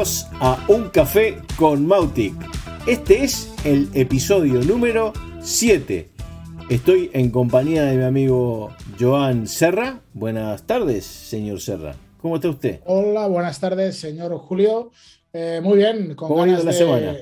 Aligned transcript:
Bienvenidos 0.00 0.26
a 0.40 0.64
Un 0.68 0.88
Café 0.88 1.36
con 1.58 1.84
Mautic. 1.84 2.32
Este 2.86 3.22
es 3.22 3.52
el 3.66 3.90
episodio 3.92 4.62
número 4.62 5.12
7. 5.42 6.08
Estoy 6.70 7.10
en 7.12 7.30
compañía 7.30 7.82
de 7.84 7.98
mi 7.98 8.04
amigo 8.04 8.70
Joan 8.98 9.46
Serra. 9.46 10.00
Buenas 10.14 10.66
tardes, 10.66 11.04
señor 11.04 11.60
Serra. 11.60 11.96
¿Cómo 12.16 12.36
está 12.36 12.48
usted? 12.48 12.80
Hola, 12.86 13.26
buenas 13.26 13.60
tardes, 13.60 13.98
señor 13.98 14.34
Julio. 14.38 14.90
Eh, 15.34 15.60
muy 15.62 15.76
bien. 15.76 16.14
Con 16.14 16.28
¿Cómo 16.28 16.44
ha 16.44 16.48
ido 16.48 16.62
la 16.62 16.72
semana? 16.72 17.16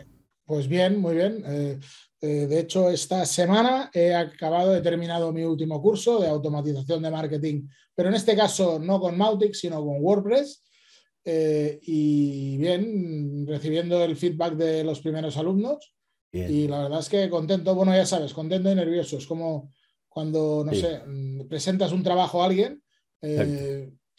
Pues 0.45 0.69
bien, 0.69 1.01
muy 1.01 1.17
bien. 1.17 1.42
Eh, 1.48 1.81
eh, 2.20 2.47
de 2.47 2.61
hecho, 2.61 2.91
esta 2.91 3.27
semana 3.27 3.91
he 3.92 4.15
acabado, 4.15 4.77
he 4.77 4.83
terminado 4.83 5.33
mi 5.33 5.42
último 5.42 5.83
curso 5.83 6.20
de 6.20 6.29
automatización 6.29 7.03
de 7.03 7.11
marketing, 7.11 7.67
pero 7.97 8.09
en 8.09 8.15
este 8.15 8.37
caso 8.37 8.79
no 8.79 9.01
con 9.01 9.19
Mautic, 9.19 9.55
sino 9.55 9.84
con 9.84 9.97
WordPress. 10.01 10.62
Y 11.83 12.57
bien, 12.59 13.47
recibiendo 13.47 14.03
el 14.03 14.17
feedback 14.17 14.55
de 14.55 14.85
los 14.85 15.01
primeros 15.01 15.37
alumnos. 15.37 15.95
Y 16.33 16.69
la 16.69 16.83
verdad 16.83 17.01
es 17.01 17.09
que 17.09 17.29
contento, 17.29 17.75
bueno, 17.75 17.95
ya 17.95 18.07
sabes, 18.07 18.33
contento 18.33 18.71
y 18.71 18.75
nervioso. 18.75 19.19
Es 19.19 19.27
como 19.27 19.73
cuando, 20.09 20.65
no 20.65 20.75
sé, 20.75 21.01
presentas 21.49 21.93
un 21.93 22.03
trabajo 22.03 22.43
a 22.43 22.47
alguien 22.47 22.83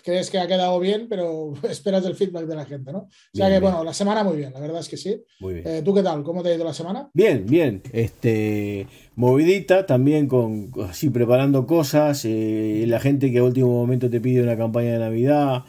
crees 0.03 0.29
que 0.29 0.39
ha 0.39 0.47
quedado 0.47 0.79
bien, 0.79 1.07
pero 1.09 1.53
esperas 1.69 2.05
el 2.05 2.15
feedback 2.15 2.45
de 2.45 2.55
la 2.55 2.65
gente, 2.65 2.91
¿no? 2.91 2.99
O 2.99 3.09
sea 3.33 3.49
que, 3.49 3.59
bueno, 3.59 3.83
la 3.83 3.93
semana 3.93 4.23
muy 4.23 4.37
bien, 4.37 4.53
la 4.53 4.59
verdad 4.59 4.79
es 4.79 4.89
que 4.89 4.97
sí. 4.97 5.21
Muy 5.39 5.55
bien. 5.55 5.67
Eh, 5.67 5.81
¿Tú 5.83 5.93
qué 5.93 6.03
tal? 6.03 6.23
¿Cómo 6.23 6.43
te 6.43 6.49
ha 6.49 6.55
ido 6.55 6.65
la 6.65 6.73
semana? 6.73 7.09
Bien, 7.13 7.45
bien. 7.45 7.81
Este, 7.91 8.87
movidita 9.15 9.85
también 9.85 10.27
con 10.27 10.71
así 10.83 11.09
preparando 11.09 11.65
cosas. 11.65 12.23
Eh, 12.25 12.85
la 12.87 12.99
gente 12.99 13.31
que 13.31 13.39
a 13.39 13.43
último 13.43 13.69
momento 13.69 14.09
te 14.09 14.21
pide 14.21 14.41
una 14.41 14.57
campaña 14.57 14.93
de 14.93 14.99
Navidad. 14.99 15.63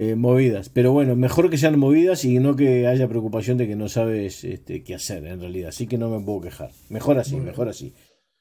Eh, 0.00 0.14
movidas, 0.14 0.68
pero 0.68 0.92
bueno, 0.92 1.16
mejor 1.16 1.50
que 1.50 1.58
sean 1.58 1.76
movidas 1.76 2.24
y 2.24 2.38
no 2.38 2.54
que 2.54 2.86
haya 2.86 3.08
preocupación 3.08 3.58
de 3.58 3.66
que 3.66 3.74
no 3.74 3.88
sabes 3.88 4.44
este, 4.44 4.84
qué 4.84 4.94
hacer 4.94 5.26
en 5.26 5.40
realidad, 5.40 5.70
así 5.70 5.88
que 5.88 5.98
no 5.98 6.08
me 6.08 6.24
puedo 6.24 6.40
quejar. 6.40 6.70
Mejor 6.88 7.18
así, 7.18 7.34
mejor 7.36 7.68
así. 7.68 7.94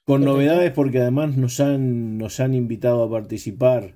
Con 0.06 0.24
novedades 0.24 0.72
porque 0.72 1.00
además 1.00 1.36
nos 1.36 1.60
han, 1.60 2.20
nos 2.20 2.40
han 2.40 2.54
invitado 2.54 3.04
a 3.04 3.10
participar 3.10 3.96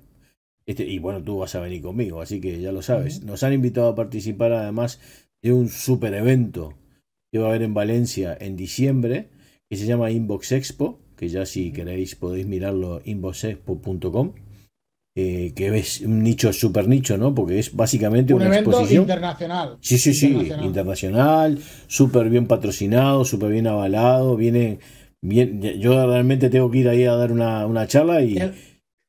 este, 0.66 0.84
y 0.84 0.98
bueno, 0.98 1.22
tú 1.22 1.38
vas 1.38 1.54
a 1.54 1.60
venir 1.60 1.82
conmigo, 1.82 2.20
así 2.20 2.40
que 2.40 2.60
ya 2.60 2.72
lo 2.72 2.82
sabes. 2.82 3.22
Nos 3.22 3.42
han 3.42 3.52
invitado 3.52 3.88
a 3.88 3.94
participar 3.94 4.52
además 4.52 5.00
de 5.42 5.52
un 5.52 5.68
super 5.68 6.14
evento 6.14 6.74
que 7.30 7.38
va 7.38 7.46
a 7.46 7.48
haber 7.50 7.62
en 7.62 7.74
Valencia 7.74 8.36
en 8.38 8.56
diciembre, 8.56 9.30
que 9.68 9.76
se 9.76 9.86
llama 9.86 10.10
Inbox 10.10 10.52
Expo, 10.52 11.00
que 11.16 11.28
ya 11.28 11.46
si 11.46 11.72
queréis 11.72 12.14
podéis 12.14 12.46
mirarlo 12.46 13.00
inboxexpo.com. 13.04 14.34
Eh, 15.14 15.52
que 15.54 15.76
es 15.76 16.00
un 16.00 16.22
nicho 16.22 16.50
super 16.54 16.88
nicho, 16.88 17.18
¿no? 17.18 17.34
Porque 17.34 17.58
es 17.58 17.76
básicamente 17.76 18.32
un 18.32 18.40
una 18.40 18.48
evento 18.48 18.70
exposición 18.70 19.02
internacional. 19.02 19.76
Sí, 19.82 19.98
sí, 19.98 20.14
sí, 20.14 20.50
internacional, 20.62 21.58
súper 21.86 22.30
bien 22.30 22.46
patrocinado, 22.46 23.26
súper 23.26 23.52
bien 23.52 23.66
avalado, 23.66 24.36
viene 24.36 24.78
bien, 25.20 25.60
yo 25.60 26.06
realmente 26.06 26.48
tengo 26.48 26.70
que 26.70 26.78
ir 26.78 26.88
ahí 26.88 27.04
a 27.04 27.12
dar 27.12 27.30
una, 27.30 27.66
una 27.66 27.86
charla 27.86 28.22
y, 28.22 28.38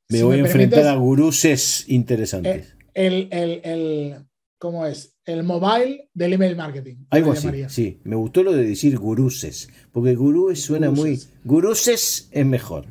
me 0.09 0.23
voy 0.23 0.37
a 0.37 0.41
enfrentar 0.41 0.85
a 0.87 0.95
guruses 0.95 1.85
interesantes. 1.87 2.75
El, 2.93 3.29
el, 3.31 3.61
el, 3.63 4.15
¿Cómo 4.59 4.85
es? 4.85 5.15
El 5.25 5.43
mobile 5.43 6.09
del 6.13 6.33
email 6.33 6.55
marketing. 6.55 6.95
Algo 7.09 7.31
así, 7.31 7.47
sí. 7.69 7.99
Me 8.03 8.15
gustó 8.15 8.43
lo 8.43 8.51
de 8.51 8.65
decir 8.65 8.99
guruses, 8.99 9.69
porque 9.91 10.15
gurúes 10.15 10.61
suena 10.61 10.91
muy... 10.91 11.19
Guruses 11.43 12.27
es 12.31 12.45
mejor. 12.45 12.85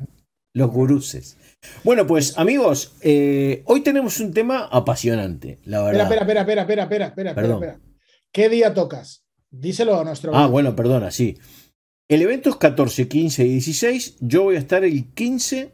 Los 0.53 0.71
guruses. 0.71 1.37
Bueno, 1.83 2.07
pues 2.07 2.37
amigos, 2.37 2.95
eh, 3.01 3.63
hoy 3.65 3.81
tenemos 3.81 4.19
un 4.19 4.33
tema 4.33 4.67
apasionante, 4.71 5.59
la 5.65 5.83
verdad. 5.83 6.03
Espera, 6.03 6.21
espera, 6.21 6.41
espera, 6.41 6.61
espera, 6.61 6.83
espera, 6.83 7.05
espera, 7.07 7.29
espera, 7.31 7.53
espera. 7.53 7.79
¿Qué 8.31 8.49
día 8.49 8.73
tocas? 8.73 9.25
Díselo 9.51 9.99
a 9.99 10.03
nuestro... 10.03 10.35
Ah, 10.35 10.47
bueno, 10.47 10.75
perdona, 10.75 11.11
sí. 11.11 11.37
El 12.07 12.21
evento 12.21 12.49
es 12.49 12.55
14, 12.55 13.07
15 13.07 13.45
y 13.45 13.49
16. 13.49 14.17
Yo 14.19 14.43
voy 14.43 14.55
a 14.55 14.59
estar 14.59 14.83
el 14.83 15.13
15 15.13 15.73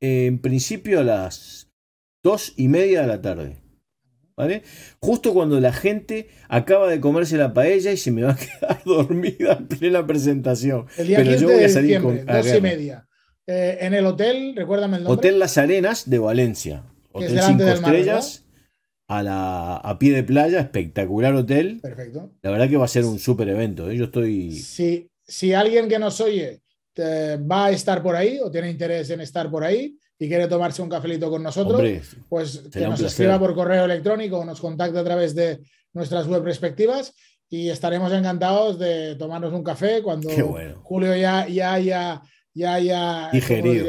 en 0.00 0.38
principio 0.40 1.00
a 1.00 1.04
las 1.04 1.70
dos 2.22 2.54
y 2.56 2.68
media 2.68 3.02
de 3.02 3.06
la 3.06 3.20
tarde. 3.20 3.62
¿Vale? 4.36 4.62
Justo 5.00 5.34
cuando 5.34 5.60
la 5.60 5.72
gente 5.72 6.28
acaba 6.48 6.88
de 6.88 6.98
comerse 6.98 7.36
la 7.36 7.52
paella 7.52 7.92
y 7.92 7.98
se 7.98 8.10
me 8.10 8.22
va 8.22 8.32
a 8.32 8.36
quedar 8.60 8.82
dormida 8.84 9.52
en 9.52 9.66
plena 9.66 10.06
presentación. 10.06 10.86
El 10.96 11.08
día 11.08 11.18
Pero 11.18 11.36
yo 11.36 11.48
voy 11.48 11.64
a 11.64 11.68
salir 11.68 12.00
con 12.00 12.24
dos 12.24 12.54
y 12.54 12.60
media. 12.62 13.06
Eh, 13.52 13.78
en 13.80 13.94
el 13.94 14.06
hotel, 14.06 14.54
recuérdame 14.54 14.98
el 14.98 15.02
nombre. 15.02 15.18
Hotel 15.18 15.40
Las 15.40 15.58
Arenas 15.58 16.08
de 16.08 16.20
Valencia. 16.20 16.84
Hotel 17.10 17.40
cinco 17.42 17.64
estrellas. 17.64 18.44
a, 19.08 19.24
la, 19.24 19.76
a 19.76 19.98
pie 19.98 20.12
de 20.12 20.22
playa, 20.22 20.60
espectacular 20.60 21.34
hotel. 21.34 21.80
Perfecto. 21.82 22.30
La 22.42 22.52
verdad 22.52 22.68
que 22.68 22.76
va 22.76 22.84
a 22.84 22.88
ser 22.88 23.04
un 23.04 23.18
súper 23.18 23.48
evento. 23.48 23.90
¿eh? 23.90 23.96
Yo 23.96 24.04
estoy. 24.04 24.52
Si, 24.52 25.10
si 25.24 25.52
alguien 25.52 25.88
que 25.88 25.98
nos 25.98 26.20
oye 26.20 26.60
va 26.98 27.66
a 27.66 27.70
estar 27.70 28.02
por 28.02 28.14
ahí 28.14 28.38
o 28.40 28.50
tiene 28.50 28.70
interés 28.70 29.10
en 29.10 29.20
estar 29.20 29.50
por 29.50 29.64
ahí 29.64 29.96
y 30.18 30.28
quiere 30.28 30.46
tomarse 30.46 30.82
un 30.82 30.88
cafelito 30.88 31.30
con 31.30 31.42
nosotros, 31.42 31.82
pues 32.28 32.58
que 32.72 32.80
nos 32.80 33.00
escriba 33.00 33.38
por 33.38 33.54
correo 33.54 33.84
electrónico 33.84 34.38
o 34.38 34.44
nos 34.44 34.60
contacte 34.60 34.98
a 34.98 35.04
través 35.04 35.34
de 35.34 35.60
nuestras 35.92 36.26
web 36.26 36.44
respectivas 36.44 37.14
y 37.48 37.68
estaremos 37.68 38.12
encantados 38.12 38.78
de 38.78 39.16
tomarnos 39.16 39.52
un 39.52 39.64
café 39.64 40.02
cuando 40.02 40.28
Julio 40.82 41.16
ya, 41.16 41.48
ya, 41.48 41.78
ya, 41.78 42.22
ya, 42.54 42.78
ya 42.78 43.30
digerido. 43.32 43.86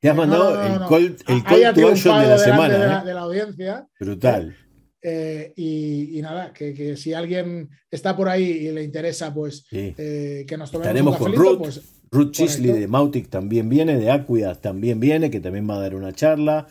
Te 0.00 0.10
has 0.10 0.16
mandado 0.16 0.62
el 0.64 0.78
call, 0.88 1.16
el 1.28 1.44
call 1.44 1.74
to 1.74 1.88
action 1.88 2.20
de 2.20 2.28
la 2.28 2.38
semana. 2.38 2.78
De 2.78 2.86
la, 2.86 3.00
¿eh? 3.00 3.04
de 3.04 3.14
la 3.14 3.20
audiencia. 3.20 3.88
Brutal. 4.00 4.56
Eh, 5.00 5.52
y, 5.56 6.20
nada, 6.22 6.52
que, 6.52 6.96
si 6.96 7.12
alguien 7.12 7.68
está 7.90 8.16
por 8.16 8.28
ahí 8.28 8.44
y 8.44 8.72
le 8.72 8.84
interesa, 8.84 9.32
pues 9.32 9.64
eh, 9.72 10.44
que 10.46 10.56
nos 10.56 10.70
tomemos 10.70 11.20
un 11.20 11.26
cafelito, 11.26 11.58
pues 11.58 11.80
Ruth 12.12 12.32
Chisley 12.32 12.72
de 12.72 12.86
Mautic 12.86 13.28
también 13.28 13.68
viene, 13.68 13.96
de 13.96 14.10
Aquia 14.10 14.54
también 14.54 15.00
viene, 15.00 15.30
que 15.30 15.40
también 15.40 15.68
va 15.68 15.76
a 15.76 15.80
dar 15.80 15.94
una 15.94 16.12
charla. 16.12 16.66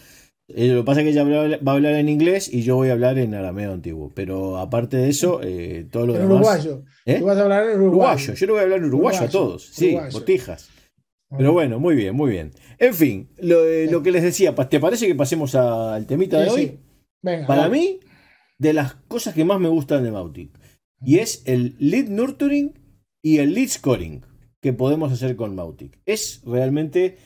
Eh, 0.48 0.68
lo 0.68 0.82
que 0.82 0.86
pasa 0.86 1.02
es 1.02 1.06
que 1.06 1.12
ella 1.12 1.24
va 1.58 1.72
a 1.72 1.76
hablar 1.76 1.96
en 1.96 2.10
inglés 2.10 2.52
y 2.52 2.62
yo 2.62 2.76
voy 2.76 2.90
a 2.90 2.94
hablar 2.94 3.18
en 3.18 3.34
arameo 3.34 3.74
antiguo. 3.74 4.12
Pero 4.14 4.58
aparte 4.58 4.98
de 4.98 5.10
eso, 5.10 5.40
eh, 5.44 5.88
todo 5.92 6.08
lo 6.08 6.16
en 6.16 6.22
demás. 6.22 6.66
Uruguayo. 6.66 6.84
¿Eh? 7.06 7.20
Tú 7.20 7.26
vas 7.26 7.38
a 7.38 7.42
hablar 7.42 7.70
en 7.70 7.82
uruguayo. 7.82 8.34
Yo 8.34 8.46
le 8.46 8.52
voy 8.52 8.60
a 8.60 8.64
hablar 8.64 8.80
en 8.80 8.86
uruguayo, 8.86 9.22
a 9.22 9.30
todos. 9.30 9.70
Sí, 9.72 9.98
botijas. 10.12 10.70
Pero 11.38 11.54
bueno, 11.54 11.80
muy 11.80 11.96
bien, 11.96 12.16
muy 12.16 12.32
bien. 12.32 12.52
En 12.78 12.94
fin, 12.94 13.30
lo, 13.38 13.66
eh, 13.66 13.90
que 14.04 14.12
les 14.12 14.24
decía, 14.24 14.54
¿te 14.54 14.80
parece 14.80 15.08
que 15.08 15.16
pasemos 15.16 15.56
al 15.56 16.06
temita 16.06 16.40
de 16.40 16.50
hoy? 16.50 16.80
Venga, 17.22 17.48
Para 17.48 17.70
mí, 17.70 18.00
de 18.58 18.74
las 18.74 18.96
cosas 18.96 19.34
que 19.34 19.46
más 19.46 19.60
me 19.60 19.70
gustan 19.70 20.04
de 20.04 20.12
Mautic, 20.12 20.52
y 21.04 21.20
es 21.20 21.44
el 21.46 21.76
lead 21.80 22.10
nurturing 22.10 22.74
y 23.24 23.38
el 23.38 23.54
lead 23.54 23.70
scoring 23.70 24.26
que 24.62 24.74
podemos 24.74 25.12
hacer 25.12 25.36
con 25.36 25.56
Mautic. 25.56 26.00
Es 26.06 26.42
realmente 26.46 27.18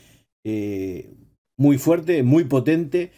eh, 0.45 1.13
muy 1.57 1.77
fuerte, 1.77 2.23
muy 2.23 2.45
potente. 2.45 3.11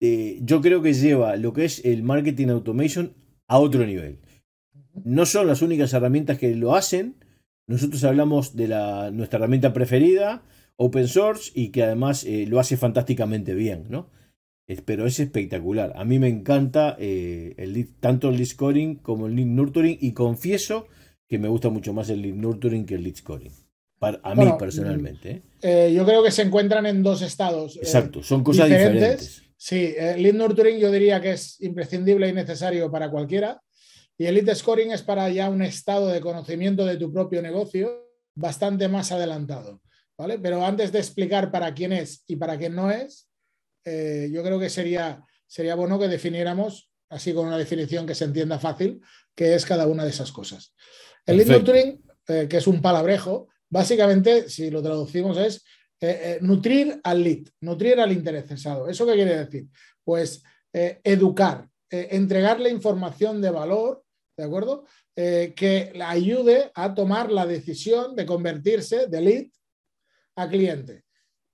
Eh, 0.00 0.38
yo 0.42 0.60
creo 0.60 0.80
que 0.82 0.94
lleva 0.94 1.36
lo 1.36 1.52
que 1.52 1.64
es 1.64 1.84
el 1.84 2.02
marketing 2.02 2.48
automation 2.48 3.14
a 3.48 3.58
otro 3.58 3.84
nivel. 3.84 4.20
No 5.04 5.26
son 5.26 5.46
las 5.46 5.62
únicas 5.62 5.92
herramientas 5.92 6.38
que 6.38 6.54
lo 6.54 6.74
hacen. 6.74 7.16
Nosotros 7.68 8.02
hablamos 8.02 8.56
de 8.56 8.66
la, 8.66 9.12
nuestra 9.12 9.38
herramienta 9.38 9.72
preferida, 9.72 10.42
open 10.76 11.06
source, 11.06 11.52
y 11.54 11.68
que 11.68 11.84
además 11.84 12.24
eh, 12.24 12.46
lo 12.48 12.58
hace 12.58 12.76
fantásticamente 12.76 13.54
bien, 13.54 13.84
¿no? 13.88 14.10
pero 14.84 15.06
es 15.06 15.18
espectacular. 15.18 15.94
A 15.96 16.04
mí 16.04 16.18
me 16.18 16.28
encanta 16.28 16.94
el 16.98 17.88
tanto 18.00 18.28
el 18.28 18.36
lead 18.36 18.48
scoring 18.48 18.96
como 18.96 19.26
el 19.26 19.34
lead 19.34 19.46
nurturing 19.46 19.96
y 19.98 20.12
confieso 20.12 20.88
que 21.28 21.38
me 21.38 21.48
gusta 21.48 21.68
mucho 21.68 21.92
más 21.92 22.08
el 22.10 22.22
lead 22.22 22.34
nurturing 22.34 22.86
que 22.86 22.94
el 22.94 23.04
lead 23.04 23.16
scoring. 23.16 23.52
Para, 23.98 24.20
a 24.22 24.34
mí 24.34 24.46
personalmente. 24.58 25.30
¿eh? 25.30 25.42
Eh, 25.62 25.92
yo 25.92 26.04
creo 26.06 26.22
que 26.22 26.30
se 26.30 26.42
encuentran 26.42 26.86
en 26.86 27.02
dos 27.02 27.20
estados. 27.20 27.76
Eh, 27.76 27.80
Exacto, 27.82 28.22
son 28.22 28.42
cosas 28.44 28.68
diferentes. 28.68 29.42
Sí, 29.56 29.92
el 29.98 30.22
lead 30.22 30.34
nurturing 30.34 30.78
yo 30.78 30.90
diría 30.90 31.20
que 31.20 31.32
es 31.32 31.60
imprescindible 31.60 32.28
y 32.28 32.32
necesario 32.32 32.90
para 32.90 33.10
cualquiera. 33.10 33.60
Y 34.18 34.26
el 34.26 34.34
lead 34.34 34.54
scoring 34.54 34.92
es 34.92 35.02
para 35.02 35.30
ya 35.30 35.48
un 35.48 35.62
estado 35.62 36.08
de 36.08 36.20
conocimiento 36.20 36.84
de 36.84 36.96
tu 36.96 37.12
propio 37.12 37.40
negocio 37.40 38.10
bastante 38.34 38.88
más 38.88 39.12
adelantado. 39.12 39.80
¿vale? 40.18 40.38
Pero 40.38 40.64
antes 40.64 40.92
de 40.92 40.98
explicar 40.98 41.50
para 41.50 41.72
quién 41.72 41.92
es 41.92 42.24
y 42.26 42.36
para 42.36 42.58
quién 42.58 42.74
no 42.74 42.90
es, 42.90 43.28
yo 43.84 44.42
creo 44.42 44.58
que 44.58 44.68
sería, 44.68 45.24
sería 45.46 45.74
bueno 45.74 45.98
que 45.98 46.08
definiéramos, 46.08 46.90
así 47.08 47.32
con 47.32 47.46
una 47.46 47.56
definición 47.56 48.06
que 48.06 48.14
se 48.14 48.24
entienda 48.24 48.58
fácil, 48.58 49.00
qué 49.34 49.54
es 49.54 49.64
cada 49.64 49.86
una 49.86 50.04
de 50.04 50.10
esas 50.10 50.32
cosas. 50.32 50.74
El 51.24 51.36
lead 51.36 51.48
nurturing, 51.48 52.02
eh, 52.26 52.46
que 52.48 52.56
es 52.56 52.66
un 52.66 52.82
palabrejo, 52.82 53.48
básicamente, 53.68 54.48
si 54.48 54.70
lo 54.70 54.82
traducimos, 54.82 55.38
es 55.38 55.64
eh, 56.00 56.20
eh, 56.22 56.38
nutrir 56.40 57.00
al 57.04 57.22
lead, 57.22 57.46
nutrir 57.60 58.00
al 58.00 58.12
interesado. 58.12 58.88
¿Eso 58.88 59.06
qué 59.06 59.14
quiere 59.14 59.44
decir? 59.44 59.66
Pues 60.02 60.42
educar, 60.72 61.68
entregarle 61.90 62.70
información 62.70 63.40
de 63.40 63.50
valor, 63.50 64.04
¿de 64.38 64.44
acuerdo? 64.44 64.84
que 65.14 65.90
le 65.96 66.04
ayude 66.04 66.70
a 66.76 66.94
tomar 66.94 67.32
la 67.32 67.44
decisión 67.44 68.14
de 68.14 68.24
convertirse 68.24 69.08
de 69.08 69.20
lead 69.20 69.46
a 70.36 70.48
cliente. 70.48 71.02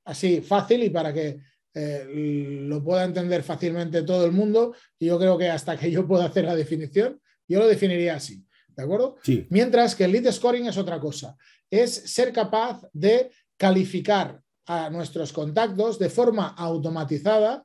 Así, 0.04 0.42
fácil 0.42 0.82
y 0.82 0.90
para 0.90 1.14
que 1.14 1.40
lo 1.74 2.84
pueda 2.84 3.04
entender 3.04 3.42
fácilmente 3.42 4.02
todo 4.02 4.26
el 4.26 4.32
mundo 4.32 4.74
y 4.98 5.06
yo 5.06 5.18
creo 5.18 5.38
que 5.38 5.48
hasta 5.48 5.78
que 5.78 5.90
yo 5.90 6.06
pueda 6.06 6.26
hacer 6.26 6.44
la 6.44 6.54
definición, 6.54 7.18
yo 7.48 7.58
lo 7.58 7.66
definiría 7.66 8.16
así. 8.16 8.44
¿De 8.76 8.82
acuerdo? 8.82 9.16
Sí. 9.22 9.46
Mientras 9.50 9.94
que 9.94 10.04
el 10.04 10.12
lead 10.12 10.30
scoring 10.30 10.66
es 10.66 10.76
otra 10.76 11.00
cosa. 11.00 11.36
Es 11.70 11.90
ser 11.90 12.32
capaz 12.34 12.82
de 12.92 13.30
calificar 13.56 14.40
a 14.66 14.90
nuestros 14.90 15.32
contactos 15.32 15.98
de 15.98 16.08
forma 16.08 16.48
automatizada, 16.48 17.64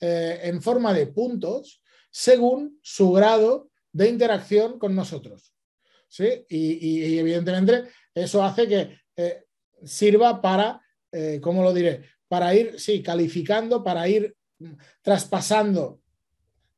eh, 0.00 0.40
en 0.44 0.60
forma 0.62 0.92
de 0.92 1.06
puntos, 1.06 1.82
según 2.10 2.78
su 2.82 3.12
grado 3.12 3.69
de 3.92 4.08
interacción 4.08 4.78
con 4.78 4.94
nosotros. 4.94 5.54
¿Sí? 6.08 6.44
Y, 6.48 7.18
evidentemente 7.18 7.84
eso 8.14 8.42
hace 8.42 8.66
que 8.66 8.98
eh, 9.16 9.44
sirva 9.84 10.40
para, 10.40 10.82
eh, 11.12 11.38
¿cómo 11.40 11.62
lo 11.62 11.72
diré? 11.72 12.02
Para 12.26 12.54
ir, 12.54 12.80
sí, 12.80 13.02
calificando, 13.02 13.84
para 13.84 14.08
ir 14.08 14.34
traspasando 15.02 16.00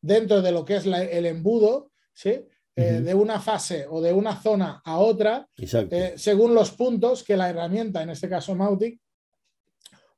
dentro 0.00 0.42
de 0.42 0.52
lo 0.52 0.64
que 0.64 0.76
es 0.76 0.86
el 0.86 1.26
embudo, 1.26 1.90
¿sí? 2.12 2.44
de 2.74 3.14
una 3.14 3.38
fase 3.38 3.86
o 3.88 4.00
de 4.00 4.14
una 4.14 4.40
zona 4.40 4.80
a 4.82 4.98
otra, 4.98 5.46
según 6.16 6.54
los 6.54 6.70
puntos 6.70 7.22
que 7.22 7.36
la 7.36 7.50
herramienta, 7.50 8.02
en 8.02 8.08
este 8.10 8.30
caso 8.30 8.54
Mautic, 8.54 8.98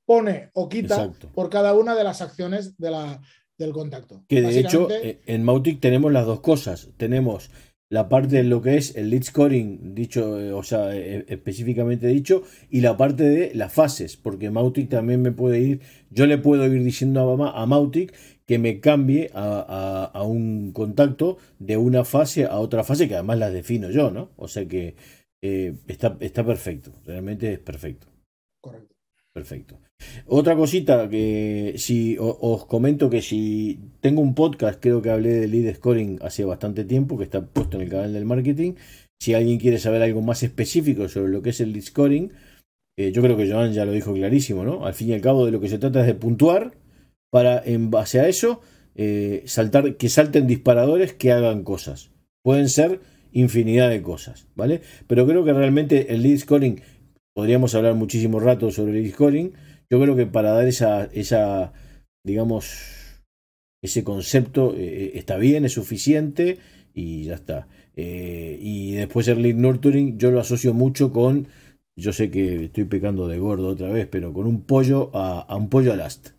pone 0.04 0.50
o 0.54 0.68
quita 0.68 1.12
por 1.34 1.48
cada 1.50 1.74
una 1.74 1.94
de 1.94 2.04
las 2.04 2.20
acciones 2.20 2.76
de 2.78 2.90
la, 2.90 3.20
del 3.58 3.72
contacto. 3.72 4.24
Que 4.28 4.42
de 4.42 4.58
hecho, 4.58 4.88
eh, 4.90 5.20
en 5.26 5.44
Mautic 5.44 5.80
tenemos 5.80 6.12
las 6.12 6.26
dos 6.26 6.40
cosas. 6.40 6.90
Tenemos 6.96 7.50
la 7.90 8.08
parte 8.08 8.36
de 8.36 8.44
lo 8.44 8.60
que 8.62 8.76
es 8.76 8.96
el 8.96 9.10
lead 9.10 9.22
scoring, 9.22 9.94
dicho, 9.94 10.40
eh, 10.40 10.52
o 10.52 10.62
sea, 10.62 10.96
eh, 10.96 11.24
específicamente 11.28 12.08
dicho, 12.08 12.42
y 12.70 12.80
la 12.80 12.96
parte 12.96 13.24
de 13.24 13.54
las 13.54 13.72
fases, 13.72 14.16
porque 14.16 14.50
Mautic 14.50 14.88
también 14.88 15.22
me 15.22 15.32
puede 15.32 15.60
ir, 15.60 15.80
yo 16.10 16.26
le 16.26 16.38
puedo 16.38 16.66
ir 16.66 16.82
diciendo 16.82 17.44
a, 17.44 17.62
a 17.62 17.66
Mautic 17.66 18.14
que 18.46 18.58
me 18.58 18.80
cambie 18.80 19.30
a, 19.34 20.22
un 20.26 20.72
contacto 20.72 21.38
de 21.58 21.76
una 21.76 22.04
fase 22.04 22.44
a 22.46 22.58
otra 22.58 22.84
fase, 22.84 23.08
que 23.08 23.14
además 23.14 23.38
las 23.38 23.52
defino 23.52 23.90
yo, 23.90 24.10
¿no? 24.10 24.30
O 24.36 24.48
sea 24.48 24.66
que 24.66 24.96
está, 25.40 26.16
está 26.20 26.44
perfecto, 26.44 26.92
realmente 27.04 27.52
es 27.52 27.58
perfecto. 27.58 28.08
Correcto. 28.60 28.93
Perfecto. 29.34 29.80
Otra 30.26 30.54
cosita 30.54 31.08
que 31.08 31.74
si 31.76 32.16
os 32.20 32.66
comento 32.66 33.10
que 33.10 33.20
si 33.20 33.80
tengo 34.00 34.22
un 34.22 34.34
podcast, 34.34 34.80
creo 34.80 35.02
que 35.02 35.10
hablé 35.10 35.30
de 35.30 35.48
lead 35.48 35.74
scoring 35.74 36.20
hace 36.22 36.44
bastante 36.44 36.84
tiempo, 36.84 37.18
que 37.18 37.24
está 37.24 37.44
puesto 37.44 37.76
en 37.76 37.82
el 37.82 37.90
canal 37.90 38.12
del 38.12 38.26
marketing. 38.26 38.74
Si 39.20 39.34
alguien 39.34 39.58
quiere 39.58 39.78
saber 39.78 40.02
algo 40.02 40.22
más 40.22 40.44
específico 40.44 41.08
sobre 41.08 41.32
lo 41.32 41.42
que 41.42 41.50
es 41.50 41.60
el 41.60 41.72
lead 41.72 41.82
scoring, 41.82 42.32
eh, 42.96 43.10
yo 43.10 43.22
creo 43.22 43.36
que 43.36 43.50
Joan 43.50 43.72
ya 43.72 43.84
lo 43.84 43.90
dijo 43.90 44.14
clarísimo, 44.14 44.64
¿no? 44.64 44.86
Al 44.86 44.94
fin 44.94 45.08
y 45.08 45.14
al 45.14 45.20
cabo 45.20 45.44
de 45.44 45.50
lo 45.50 45.60
que 45.60 45.68
se 45.68 45.78
trata 45.78 46.02
es 46.02 46.06
de 46.06 46.14
puntuar 46.14 46.74
para 47.32 47.60
en 47.64 47.90
base 47.90 48.20
a 48.20 48.28
eso 48.28 48.60
eh, 48.94 49.42
saltar, 49.46 49.96
que 49.96 50.08
salten 50.08 50.46
disparadores 50.46 51.12
que 51.12 51.32
hagan 51.32 51.64
cosas. 51.64 52.12
Pueden 52.44 52.68
ser 52.68 53.00
infinidad 53.32 53.90
de 53.90 54.00
cosas, 54.00 54.46
¿vale? 54.54 54.80
Pero 55.08 55.26
creo 55.26 55.44
que 55.44 55.52
realmente 55.52 56.14
el 56.14 56.22
lead 56.22 56.38
scoring 56.38 56.80
podríamos 57.34 57.74
hablar 57.74 57.94
muchísimo 57.94 58.40
rato 58.40 58.70
sobre 58.70 58.98
el 58.98 59.12
scoring. 59.12 59.52
Yo 59.90 60.00
creo 60.00 60.16
que 60.16 60.26
para 60.26 60.52
dar 60.52 60.66
esa, 60.66 61.04
esa 61.12 61.72
digamos, 62.24 63.22
ese 63.82 64.02
concepto 64.02 64.74
eh, 64.74 65.04
eh, 65.04 65.12
está 65.14 65.36
bien, 65.36 65.64
es 65.64 65.72
suficiente 65.72 66.58
y 66.94 67.24
ya 67.24 67.34
está. 67.34 67.68
Eh, 67.96 68.58
y 68.60 68.92
después 68.92 69.28
el 69.28 69.42
lead 69.42 69.56
nurturing 69.56 70.18
yo 70.18 70.30
lo 70.30 70.40
asocio 70.40 70.72
mucho 70.74 71.12
con, 71.12 71.48
yo 71.96 72.12
sé 72.12 72.30
que 72.30 72.64
estoy 72.64 72.84
pecando 72.84 73.28
de 73.28 73.38
gordo 73.38 73.68
otra 73.68 73.90
vez, 73.90 74.08
pero 74.10 74.32
con 74.32 74.46
un 74.46 74.62
pollo 74.62 75.10
a, 75.12 75.54
un 75.56 75.68
pollo 75.68 75.92
a 75.92 75.96
last. 75.96 76.30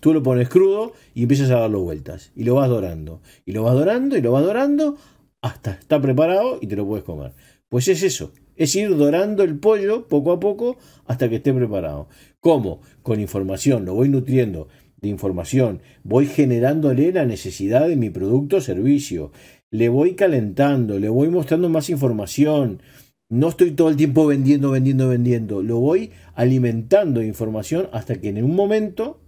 Tú 0.00 0.14
lo 0.14 0.22
pones 0.22 0.48
crudo 0.48 0.94
y 1.14 1.22
empiezas 1.22 1.50
a 1.50 1.60
darle 1.60 1.76
vueltas. 1.76 2.32
Y 2.34 2.44
lo 2.44 2.54
vas 2.54 2.70
dorando. 2.70 3.20
Y 3.44 3.52
lo 3.52 3.62
vas 3.62 3.74
dorando 3.74 4.16
y 4.16 4.22
lo 4.22 4.32
vas 4.32 4.44
dorando 4.44 4.96
hasta 5.42 5.72
está 5.72 6.00
preparado 6.00 6.58
y 6.60 6.66
te 6.66 6.76
lo 6.76 6.86
puedes 6.86 7.04
comer. 7.04 7.34
Pues 7.68 7.88
es 7.88 8.02
eso. 8.02 8.32
Es 8.60 8.76
ir 8.76 8.94
dorando 8.94 9.42
el 9.42 9.58
pollo 9.58 10.06
poco 10.06 10.32
a 10.32 10.38
poco 10.38 10.76
hasta 11.06 11.30
que 11.30 11.36
esté 11.36 11.54
preparado. 11.54 12.08
¿Cómo? 12.40 12.82
Con 13.02 13.18
información, 13.18 13.86
lo 13.86 13.94
voy 13.94 14.10
nutriendo 14.10 14.68
de 15.00 15.08
información, 15.08 15.80
voy 16.04 16.26
generándole 16.26 17.10
la 17.10 17.24
necesidad 17.24 17.88
de 17.88 17.96
mi 17.96 18.10
producto 18.10 18.56
o 18.56 18.60
servicio, 18.60 19.32
le 19.70 19.88
voy 19.88 20.14
calentando, 20.14 20.98
le 20.98 21.08
voy 21.08 21.30
mostrando 21.30 21.70
más 21.70 21.88
información. 21.88 22.82
No 23.30 23.48
estoy 23.48 23.70
todo 23.70 23.88
el 23.88 23.96
tiempo 23.96 24.26
vendiendo, 24.26 24.72
vendiendo, 24.72 25.08
vendiendo. 25.08 25.62
Lo 25.62 25.78
voy 25.78 26.10
alimentando 26.34 27.20
de 27.20 27.28
información 27.28 27.88
hasta 27.94 28.20
que 28.20 28.28
en 28.28 28.44
un 28.44 28.54
momento 28.54 29.22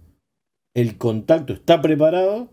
el 0.75 0.99
contacto 0.99 1.53
está 1.53 1.81
preparado 1.81 2.51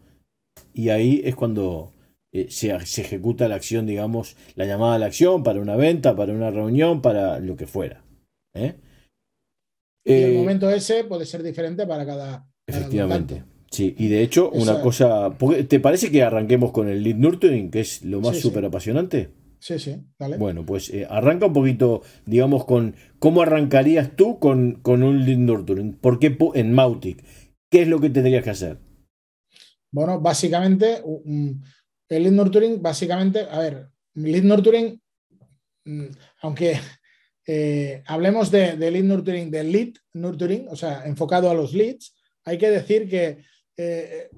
y 0.72 0.88
ahí 0.88 1.20
es 1.26 1.34
cuando 1.34 1.92
eh, 2.32 2.46
se, 2.48 2.70
ejecuta 2.70 3.48
la 3.48 3.56
acción, 3.56 3.86
digamos, 3.86 4.36
la 4.54 4.64
llamada 4.64 4.94
a 4.94 4.98
la 4.98 5.06
acción 5.06 5.42
para 5.42 5.60
una 5.60 5.74
venta, 5.74 6.14
para 6.14 6.32
una 6.32 6.50
reunión, 6.50 7.02
para 7.02 7.40
lo 7.40 7.56
que 7.56 7.66
fuera. 7.66 8.04
¿eh? 8.54 8.76
Y 10.04 10.12
el 10.12 10.32
eh, 10.32 10.38
momento 10.38 10.70
ese 10.70 11.04
puede 11.04 11.26
ser 11.26 11.42
diferente 11.42 11.86
para 11.86 12.06
cada. 12.06 12.48
Efectivamente. 12.66 13.42
sí, 13.72 13.96
y 13.98 14.08
de 14.08 14.22
hecho, 14.22 14.48
una 14.50 14.80
cosa. 14.80 15.36
¿Te 15.68 15.80
parece 15.80 16.12
que 16.12 16.22
arranquemos 16.22 16.70
con 16.70 16.88
el 16.88 17.02
lead 17.02 17.16
nurturing, 17.16 17.70
que 17.70 17.80
es 17.80 18.04
lo 18.04 18.20
más 18.20 18.38
súper 18.38 18.64
apasionante? 18.64 19.30
Sí, 19.58 19.78
sí, 19.78 19.96
dale. 20.18 20.38
Bueno, 20.38 20.64
pues 20.64 20.92
arranca 21.10 21.46
un 21.46 21.52
poquito, 21.52 22.02
digamos, 22.26 22.64
con 22.64 22.94
cómo 23.18 23.42
arrancarías 23.42 24.14
tú 24.14 24.38
con, 24.38 24.74
con 24.82 25.02
un 25.02 25.26
lead 25.26 25.38
nurturing. 25.38 25.94
¿Por 25.94 26.20
qué 26.20 26.38
en 26.54 26.72
Mautic? 26.72 27.24
¿Qué 27.70 27.82
es 27.82 27.88
lo 27.88 28.00
que 28.00 28.08
tendrías 28.08 28.44
que 28.44 28.50
hacer? 28.50 28.78
Bueno, 29.92 30.20
básicamente, 30.20 31.02
el 32.10 32.24
lead 32.24 32.32
nurturing, 32.32 32.82
básicamente, 32.82 33.46
a 33.48 33.58
ver, 33.60 33.88
lead 34.14 34.42
nurturing, 34.42 35.00
mm, 35.84 36.06
aunque 36.42 36.78
eh, 37.46 38.02
hablemos 38.06 38.50
de, 38.50 38.76
lead 38.76 39.04
nurturing, 39.04 39.50
de 39.50 39.64
lead 39.64 39.94
nurturing, 40.14 40.68
o 40.68 40.76
sea, 40.76 41.06
enfocado 41.06 41.48
a 41.48 41.54
los 41.54 41.72
leads, 41.72 42.14
hay 42.44 42.58
que 42.58 42.70
decir 42.70 43.08
que 43.08 43.44
eh, 43.76 44.28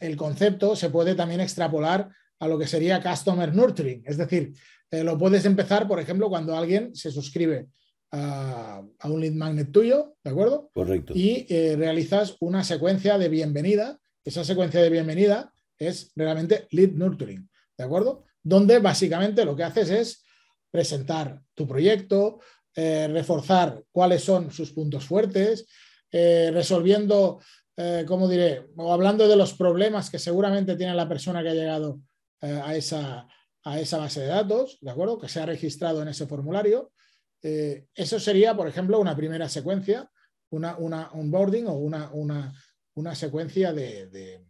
el 0.00 0.16
concepto 0.16 0.74
se 0.76 0.90
puede 0.90 1.14
también 1.14 1.40
extrapolar 1.40 2.10
a 2.40 2.48
lo 2.48 2.58
que 2.58 2.66
sería 2.66 3.02
customer 3.02 3.54
nurturing. 3.54 4.02
Es 4.04 4.16
decir, 4.16 4.52
eh, 4.90 5.04
lo 5.04 5.16
puedes 5.16 5.44
empezar, 5.44 5.86
por 5.86 6.00
ejemplo, 6.00 6.28
cuando 6.28 6.56
alguien 6.56 6.94
se 6.94 7.12
suscribe 7.12 7.68
a, 8.10 8.82
a, 8.98 9.08
un 9.08 9.20
lead 9.20 9.32
magnet 9.32 9.70
tuyo, 9.70 10.16
¿de 10.24 10.30
acuerdo? 10.30 10.70
Correcto. 10.74 11.12
Y 11.16 11.46
realizas 11.76 12.36
una 12.40 12.64
secuencia 12.64 13.16
de 13.16 13.28
bienvenida. 13.28 13.98
Esa 14.24 14.44
secuencia 14.44 14.82
de 14.82 14.90
bienvenida 14.90 15.51
es 15.88 16.12
realmente 16.16 16.66
lead 16.70 16.90
nurturing, 16.92 17.48
¿de 17.76 17.84
acuerdo? 17.84 18.24
Donde 18.42 18.78
básicamente 18.78 19.44
lo 19.44 19.56
que 19.56 19.64
haces 19.64 19.90
es 19.90 20.24
presentar 20.70 21.40
tu 21.54 21.68
proyecto, 21.68 22.40
eh, 22.74 23.06
reforzar 23.08 23.84
cuáles 23.92 24.24
son 24.24 24.50
sus 24.50 24.72
puntos 24.72 25.04
fuertes, 25.04 25.66
eh, 26.10 26.50
resolviendo, 26.52 27.40
eh, 27.76 28.04
¿cómo 28.08 28.26
diré? 28.28 28.66
O 28.76 28.92
hablando 28.92 29.28
de 29.28 29.36
los 29.36 29.52
problemas 29.52 30.10
que 30.10 30.18
seguramente 30.18 30.74
tiene 30.76 30.94
la 30.94 31.08
persona 31.08 31.42
que 31.42 31.50
ha 31.50 31.54
llegado 31.54 32.00
a, 32.40 32.74
esa, 32.74 33.28
a 33.62 33.78
esa 33.78 33.98
base 33.98 34.20
de 34.20 34.26
datos, 34.26 34.78
¿de 34.80 34.90
acuerdo? 34.90 35.18
Que 35.18 35.28
se 35.28 35.38
ha 35.38 35.46
registrado 35.46 36.02
en 36.02 36.08
ese 36.08 36.26
formulario. 36.26 36.90
eso 37.40 38.18
sería, 38.18 38.56
por 38.56 38.66
ejemplo, 38.66 38.98
una 38.98 39.14
primera 39.14 39.48
secuencia, 39.48 40.10
una, 40.50 40.76
una 40.76 41.10
onboarding 41.12 41.68
o 41.68 41.74
una, 41.74 42.10
una, 42.12 42.52
una 42.94 43.14
secuencia 43.14 43.72
de 43.72 44.42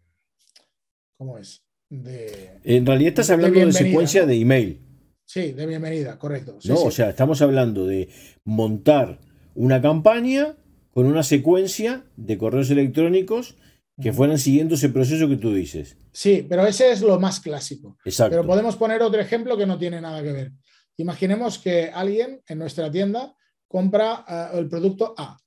¿Cómo 1.16 1.38
es? 1.38 1.64
en 1.94 2.86
realidad 2.86 3.08
estás 3.10 3.28
hablando 3.28 3.60
de, 3.60 3.72
secuencia 3.72 4.24
de 4.24 4.40
email. 4.40 4.80
Sí, 5.26 5.52
de 5.52 5.66
bienvenida, 5.66 6.18
correcto. 6.18 6.58
no, 6.64 6.82
o 6.82 6.90
sea, 6.90 7.10
estamos 7.10 7.42
hablando 7.42 7.86
de 7.86 8.08
montar 8.44 9.20
una 9.54 9.82
campaña 9.82 10.56
con 10.90 11.06
una 11.06 11.22
secuencia 11.22 12.04
de 12.16 12.38
correos 12.38 12.70
electrónicos 12.70 13.56
que 14.00 14.12
fueran 14.12 14.38
siguiendo 14.38 14.74
ese 14.74 14.88
proceso 14.88 15.28
que 15.28 15.36
tú 15.36 15.54
dices. 15.54 15.96
Sí, 16.12 16.44
pero 16.48 16.66
ese 16.66 16.90
es 16.90 17.02
lo 17.02 17.20
más 17.20 17.40
clásico. 17.40 17.98
Exacto. 18.04 18.30
Pero 18.30 18.46
podemos 18.46 18.76
poner 18.76 19.02
otro 19.02 19.20
ejemplo 19.20 19.56
que 19.56 19.66
no 19.66 19.78
tiene 19.78 20.00
nada 20.00 20.22
que 20.22 20.32
ver. 20.32 20.52
Imaginemos 20.96 21.58
que 21.58 21.90
alguien 21.92 22.42
en 22.46 22.58
nuestra 22.58 22.90
tienda 22.90 23.34
compra 23.68 24.24
eh, 24.28 24.58
el 24.58 24.68
producto 24.68 25.14
A. 25.16 25.38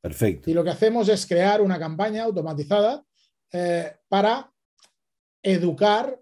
Perfecto. 0.00 0.50
Y 0.50 0.54
lo 0.54 0.62
que 0.62 0.70
hacemos 0.70 1.08
es 1.08 1.26
crear 1.26 1.60
una 1.60 1.78
campaña 1.78 2.24
automatizada 2.24 3.02
eh, 3.52 3.92
para 4.08 4.50
educar 5.44 6.18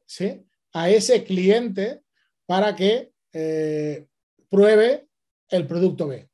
a 0.75 0.91
ese 0.91 1.25
cliente 1.25 2.03
para 2.45 2.77
que 2.77 3.13
eh, 3.33 4.07
pruebe 4.51 5.09
el 5.49 5.67
producto 5.67 6.09
B. 6.09 6.29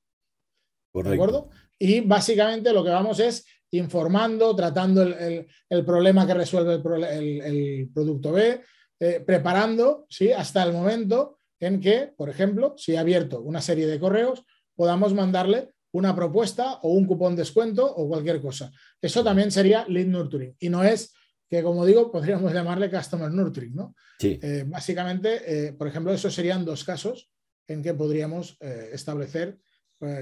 ¿De 0.95 1.15
acuerdo? 1.15 1.51
Y 1.79 2.01
básicamente 2.01 2.73
lo 2.73 2.83
que 2.83 2.91
vamos 2.91 3.21
es 3.21 3.47
informando, 3.71 4.57
tratando 4.57 5.03
el, 5.03 5.85
problema 5.85 6.27
que 6.27 6.35
resuelve 6.35 6.75
el, 6.75 7.91
producto 7.93 8.33
B, 8.33 8.63
eh, 8.99 9.23
preparando 9.25 10.07
¿sí? 10.09 10.33
hasta 10.33 10.63
el 10.65 10.73
momento 10.73 11.39
en 11.61 11.81
que, 11.81 12.13
por 12.17 12.31
ejemplo, 12.31 12.75
si 12.77 12.93
he 12.93 12.99
abierto 12.99 13.41
una 13.43 13.61
serie 13.61 13.87
de 13.87 14.01
correos, 14.01 14.45
podamos 14.75 15.13
mandarle 15.13 15.71
una 15.93 16.15
propuesta 16.15 16.81
o 16.83 16.91
un 16.91 17.05
cupón 17.05 17.37
descuento 17.37 17.87
o 17.87 18.09
cualquier 18.09 18.41
cosa. 18.41 18.73
Eso 19.01 19.23
también 19.23 19.51
sería 19.51 19.85
lead 19.89 20.07
nurturing 20.07 20.57
y 20.59 20.69
no 20.69 20.83
es 20.85 21.13
que, 21.49 21.63
como 21.63 21.87
digo, 21.87 22.13
podríamos 22.13 22.53
llamarle 22.53 22.91
customer 22.91 23.31
nurturing, 23.31 23.75
¿no? 23.75 23.95
Sí. 24.19 24.39
Eh, 24.43 24.65
básicamente, 24.67 25.69
eh, 25.69 25.73
por 25.73 25.89
ejemplo, 25.89 26.13
esos 26.13 26.35
serían 26.35 26.65
dos 26.65 26.85
casos 26.85 27.31
en 27.67 27.83
que 27.83 27.95
podríamos 27.95 28.57
eh, 28.61 28.91
establecer 28.93 29.59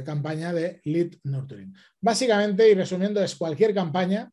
campaña 0.07 0.55
de 0.55 0.81
lead 0.85 1.11
nurturing. 1.25 1.75
Básicamente, 2.01 2.67
y 2.71 2.73
resumiendo, 2.73 3.23
es 3.23 3.35
cualquier 3.35 3.75
campaña 3.75 4.33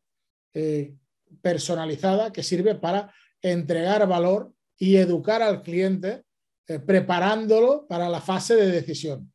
personalizada 1.42 2.32
que 2.32 2.42
sirve 2.42 2.76
para 2.76 3.12
entregar 3.42 4.08
valor 4.08 4.54
y 4.78 4.96
educar 4.96 5.42
al 5.42 5.60
cliente, 5.60 6.24
preparándolo 6.86 7.86
para 7.86 8.08
la 8.08 8.22
fase 8.22 8.54
de 8.56 8.70
decisión. 8.70 9.30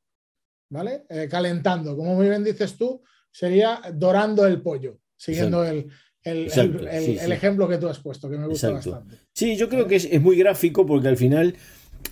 ¿vale? 0.71 1.05
Calentando, 1.29 1.95
como 1.95 2.15
muy 2.15 2.27
bien 2.27 2.43
dices 2.43 2.75
tú, 2.75 3.03
sería 3.29 3.79
dorando 3.93 4.47
el 4.47 4.63
pollo, 4.63 4.97
siguiendo 5.15 5.63
el, 5.63 5.91
ejemplo 6.23 7.67
que 7.67 7.77
tú 7.77 7.87
has 7.87 7.99
puesto, 7.99 8.29
que 8.29 8.37
me 8.37 8.47
gusta 8.47 8.71
bastante. 8.71 9.17
Sí, 9.33 9.55
yo 9.55 9.69
creo 9.69 9.87
que 9.87 9.95
es, 9.95 10.21
muy 10.21 10.37
gráfico 10.37 10.85
porque 10.85 11.07
al 11.07 11.17
final, 11.17 11.55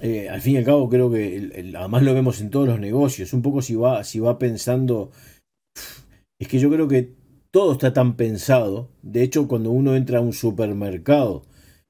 eh, 0.01 0.29
al 0.29 0.41
fin 0.41 0.55
y 0.55 0.57
al 0.57 0.63
cabo, 0.63 0.89
creo 0.89 1.11
que 1.11 1.73
además 1.77 2.03
lo 2.03 2.13
vemos 2.13 2.41
en 2.41 2.49
todos 2.49 2.67
los 2.67 2.79
negocios, 2.79 3.33
un 3.33 3.41
poco 3.41 3.61
si 3.61 3.75
va, 3.75 4.03
si 4.03 4.19
va 4.19 4.39
pensando, 4.39 5.11
es 6.39 6.47
que 6.47 6.59
yo 6.59 6.69
creo 6.69 6.87
que 6.87 7.13
todo 7.51 7.73
está 7.73 7.93
tan 7.93 8.15
pensado, 8.15 8.89
de 9.01 9.23
hecho 9.23 9.47
cuando 9.47 9.71
uno 9.71 9.95
entra 9.95 10.19
a 10.19 10.21
un 10.21 10.33
supermercado, 10.33 11.43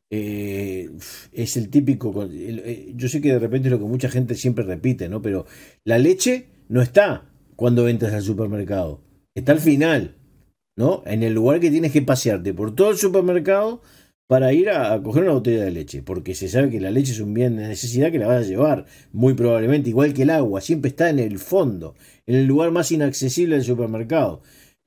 eh, 0.09 0.89
es 1.33 1.57
el 1.57 1.69
típico. 1.69 2.27
Yo 2.95 3.09
sé 3.09 3.21
que 3.21 3.33
de 3.33 3.39
repente 3.39 3.67
es 3.67 3.71
lo 3.71 3.79
que 3.79 3.86
mucha 3.86 4.09
gente 4.09 4.36
siempre 4.36 4.63
repite, 4.63 5.09
¿no? 5.09 5.21
Pero 5.21 5.45
la 5.83 5.97
leche 5.97 6.47
no 6.69 6.81
está 6.81 7.25
cuando 7.55 7.88
entras 7.88 8.13
al 8.13 8.21
supermercado, 8.21 9.01
está 9.36 9.51
al 9.51 9.59
final, 9.59 10.15
¿no? 10.77 11.03
En 11.05 11.24
el 11.24 11.34
lugar 11.34 11.60
que 11.60 11.72
tienes 11.72 11.91
que 11.91 12.01
pasearte 12.01 12.53
por 12.53 12.74
todo 12.74 12.91
el 12.91 12.98
supermercado 12.98 13.81
para 14.27 14.53
ir 14.53 14.69
a, 14.69 15.01
coger 15.01 15.24
una 15.24 15.34
botella 15.34 15.63
de 15.63 15.72
leche, 15.72 16.03
porque 16.03 16.36
se 16.36 16.50
sabe 16.50 16.69
que 16.69 16.79
la 16.79 16.91
leche 16.91 17.13
es 17.13 17.19
un 17.19 17.34
bien 17.34 17.57
de 17.57 17.67
necesidad 17.67 18.12
que 18.12 18.19
la 18.19 18.27
vas 18.27 18.46
a 18.46 18.48
llevar, 18.48 18.86
muy 19.12 19.34
probablemente, 19.34 19.89
igual 19.89 20.13
que 20.13 20.24
el 20.24 20.29
agua, 20.29 20.62
siempre 20.62 20.89
está 20.89 21.10
en 21.10 21.19
el 21.19 21.39
fondo, 21.39 21.96
en 22.25 22.36
el 22.36 22.46
lugar 22.46 22.72
más 22.72 22.91
inaccesible 22.91 23.55
del 23.55 23.65
supermercado. 23.65 24.41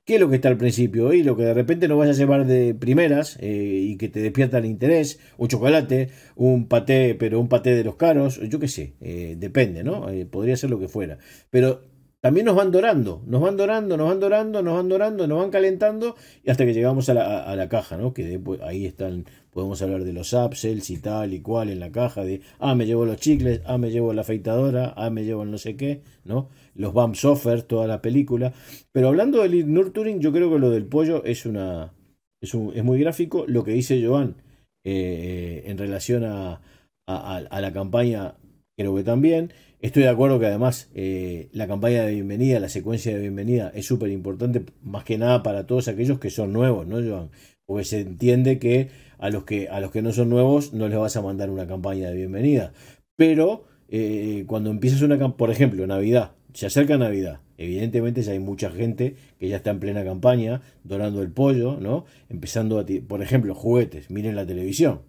¿Qué 0.05 0.15
es 0.15 0.19
lo 0.21 0.29
que 0.29 0.35
está 0.35 0.49
al 0.49 0.57
principio? 0.57 1.13
Y 1.13 1.23
lo 1.23 1.37
que 1.37 1.43
de 1.43 1.53
repente 1.53 1.87
no 1.87 1.97
vas 1.97 2.09
a 2.09 2.13
llevar 2.13 2.47
de 2.47 2.73
primeras 2.73 3.37
eh, 3.39 3.85
y 3.87 3.97
que 3.97 4.09
te 4.09 4.19
despierta 4.19 4.57
el 4.57 4.65
interés, 4.65 5.19
un 5.37 5.47
chocolate, 5.47 6.09
un 6.35 6.67
paté, 6.67 7.15
pero 7.15 7.39
un 7.39 7.47
paté 7.47 7.75
de 7.75 7.83
los 7.83 7.95
caros, 7.95 8.39
yo 8.49 8.59
qué 8.59 8.67
sé, 8.67 8.93
eh, 9.01 9.35
depende, 9.37 9.83
¿no? 9.83 10.09
Eh, 10.09 10.25
podría 10.25 10.57
ser 10.57 10.71
lo 10.71 10.79
que 10.79 10.87
fuera. 10.87 11.19
Pero 11.51 11.83
también 12.21 12.45
nos 12.45 12.55
van 12.55 12.71
dorando, 12.71 13.21
nos 13.25 13.41
van 13.41 13.57
dorando, 13.57 13.97
nos 13.97 14.07
van 14.07 14.19
dorando, 14.19 14.61
nos 14.61 14.75
van 14.75 14.89
dorando, 14.89 15.27
nos 15.27 15.39
van 15.39 15.49
calentando 15.49 16.15
y 16.43 16.49
hasta 16.49 16.65
que 16.65 16.73
llegamos 16.73 17.09
a 17.09 17.15
la, 17.15 17.43
a 17.43 17.55
la 17.55 17.67
caja, 17.67 17.97
¿no? 17.97 18.13
Que 18.13 18.23
después, 18.23 18.61
ahí 18.61 18.85
están, 18.85 19.25
podemos 19.49 19.81
hablar 19.81 20.03
de 20.03 20.13
los 20.13 20.31
upsells 20.33 20.89
y 20.89 20.97
tal 20.97 21.33
y 21.33 21.41
cual 21.41 21.69
en 21.69 21.79
la 21.79 21.91
caja, 21.91 22.23
de, 22.23 22.41
ah, 22.59 22.75
me 22.75 22.85
llevo 22.85 23.05
los 23.05 23.17
chicles, 23.17 23.61
ah, 23.65 23.77
me 23.77 23.91
llevo 23.91 24.13
la 24.13 24.21
afeitadora, 24.21 24.93
ah, 24.95 25.09
me 25.09 25.25
llevo 25.25 25.43
el 25.43 25.51
no 25.51 25.57
sé 25.57 25.75
qué, 25.75 26.01
¿no? 26.23 26.49
los 26.75 26.93
BAM 26.93 27.15
Software, 27.15 27.63
toda 27.63 27.87
la 27.87 28.01
película. 28.01 28.53
Pero 28.91 29.09
hablando 29.09 29.41
del 29.41 29.71
Nurturing, 29.71 30.19
yo 30.19 30.31
creo 30.31 30.51
que 30.51 30.59
lo 30.59 30.69
del 30.69 30.85
pollo 30.85 31.23
es 31.23 31.45
una. 31.45 31.93
Es, 32.41 32.53
es 32.53 32.83
muy 32.83 32.99
gráfico. 32.99 33.45
Lo 33.47 33.63
que 33.63 33.71
dice 33.71 34.03
Joan 34.05 34.35
eh, 34.83 35.63
en 35.65 35.77
relación 35.77 36.23
a, 36.23 36.61
a, 37.07 37.61
la 37.61 37.73
campaña, 37.73 38.35
creo 38.77 38.95
que 38.95 39.03
también. 39.03 39.53
Estoy 39.81 40.03
de 40.03 40.09
acuerdo 40.09 40.39
que 40.39 40.45
además 40.45 40.91
eh, 40.93 41.49
la 41.53 41.67
campaña 41.67 42.03
de 42.03 42.13
bienvenida, 42.13 42.59
la 42.59 42.69
secuencia 42.69 43.13
de 43.15 43.19
bienvenida 43.19 43.71
es 43.73 43.87
súper 43.87 44.11
importante, 44.11 44.63
más 44.83 45.03
que 45.03 45.17
nada 45.17 45.41
para 45.41 45.65
todos 45.65 45.87
aquellos 45.87 46.19
que 46.19 46.29
son 46.29 46.53
nuevos, 46.53 46.85
¿no, 46.85 46.97
Joan? 46.97 47.31
Porque 47.65 47.83
se 47.83 48.01
entiende 48.01 48.59
que 48.59 48.89
a 49.17 49.31
los 49.31 49.43
que, 49.43 49.69
a 49.69 49.79
los 49.79 49.89
que 49.89 50.03
no 50.03 50.13
son 50.13 50.29
nuevos 50.29 50.71
no 50.73 50.87
les 50.87 50.99
vas 50.99 51.17
a 51.17 51.23
mandar 51.23 51.49
una 51.49 51.65
campaña 51.65 52.11
de 52.11 52.15
bienvenida. 52.15 52.73
Pero 53.15 53.63
eh, 53.89 54.43
cuando 54.45 54.69
empiezas 54.69 55.01
una 55.01 55.17
campaña, 55.17 55.37
por 55.37 55.49
ejemplo, 55.49 55.87
Navidad, 55.87 56.33
se 56.53 56.67
acerca 56.67 56.99
Navidad. 56.99 57.39
Evidentemente 57.57 58.21
ya 58.21 58.33
hay 58.33 58.39
mucha 58.39 58.69
gente 58.69 59.15
que 59.39 59.47
ya 59.47 59.55
está 59.57 59.71
en 59.71 59.79
plena 59.79 60.03
campaña, 60.03 60.61
dorando 60.83 61.23
el 61.23 61.31
pollo, 61.31 61.79
¿no? 61.79 62.05
Empezando 62.29 62.79
a, 62.79 62.85
por 63.07 63.23
ejemplo, 63.23 63.55
juguetes, 63.55 64.11
miren 64.11 64.35
la 64.35 64.45
televisión. 64.45 65.01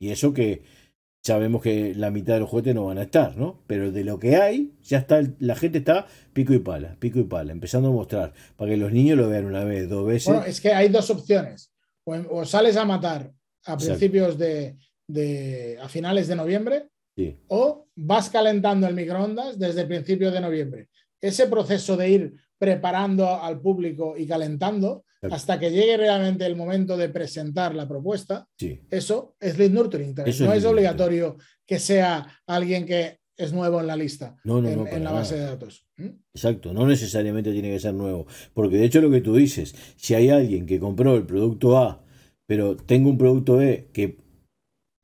Y 0.00 0.10
eso 0.10 0.32
que 0.32 0.62
sabemos 1.22 1.62
que 1.62 1.94
la 1.94 2.10
mitad 2.10 2.34
de 2.34 2.40
los 2.40 2.48
juguetes 2.48 2.74
no 2.74 2.86
van 2.86 2.98
a 2.98 3.02
estar, 3.02 3.36
¿no? 3.36 3.62
Pero 3.66 3.92
de 3.92 4.04
lo 4.04 4.18
que 4.18 4.36
hay, 4.36 4.72
ya 4.82 4.98
está, 4.98 5.20
la 5.38 5.56
gente 5.56 5.78
está 5.78 6.06
pico 6.32 6.52
y 6.52 6.58
pala, 6.58 6.96
pico 6.98 7.18
y 7.18 7.24
pala, 7.24 7.52
empezando 7.52 7.88
a 7.88 7.92
mostrar, 7.92 8.32
para 8.56 8.70
que 8.70 8.76
los 8.76 8.92
niños 8.92 9.18
lo 9.18 9.28
vean 9.28 9.44
una 9.44 9.64
vez, 9.64 9.88
dos 9.88 10.06
veces. 10.06 10.28
Bueno, 10.32 10.44
es 10.44 10.60
que 10.60 10.72
hay 10.72 10.88
dos 10.88 11.10
opciones. 11.10 11.72
O, 12.04 12.44
sales 12.46 12.76
a 12.76 12.86
matar 12.86 13.30
a 13.66 13.76
principios 13.76 14.38
de, 14.38 14.78
de, 15.06 15.78
a 15.80 15.88
finales 15.88 16.26
de 16.28 16.36
noviembre, 16.36 16.88
o 17.48 17.86
vas 17.96 18.30
calentando 18.30 18.86
el 18.86 18.94
microondas 18.94 19.58
desde 19.58 19.82
el 19.82 19.88
principio 19.88 20.30
de 20.30 20.40
noviembre. 20.40 20.88
Ese 21.20 21.46
proceso 21.48 21.96
de 21.96 22.08
ir 22.08 22.34
preparando 22.58 23.40
al 23.40 23.60
público 23.60 24.14
y 24.16 24.26
calentando 24.26 25.04
hasta 25.22 25.58
que 25.58 25.70
llegue 25.70 25.96
realmente 25.96 26.46
el 26.46 26.56
momento 26.56 26.96
de 26.96 27.08
presentar 27.08 27.74
la 27.74 27.88
propuesta, 27.88 28.48
eso 28.90 29.36
es 29.40 29.58
lead 29.58 29.70
nurturing. 29.70 30.14
no 30.14 30.52
es, 30.52 30.64
obligatorio 30.64 31.36
que 31.66 31.78
sea 31.78 32.40
alguien 32.46 32.86
que 32.86 33.18
es 33.36 33.52
nuevo 33.52 33.80
en 33.80 33.86
la 33.86 33.96
lista, 33.96 34.36
en, 34.44 35.04
la 35.04 35.12
base 35.12 35.36
de 35.36 35.42
datos. 35.42 35.86
¿Mm? 35.96 36.08
Exacto, 36.34 36.72
no 36.72 36.86
necesariamente 36.86 37.52
tiene 37.52 37.70
que 37.70 37.80
ser 37.80 37.94
nuevo. 37.94 38.26
Porque 38.52 38.76
de 38.76 38.84
hecho 38.84 39.00
lo 39.00 39.10
que 39.10 39.20
tú 39.20 39.36
dices, 39.36 39.74
si 39.96 40.14
hay 40.14 40.30
alguien 40.30 40.66
que 40.66 40.80
compró 40.80 41.16
el 41.16 41.24
producto 41.24 41.78
A, 41.78 42.04
pero 42.46 42.76
tengo 42.76 43.10
un 43.10 43.18
producto 43.18 43.56
B 43.56 43.90
que 43.92 44.18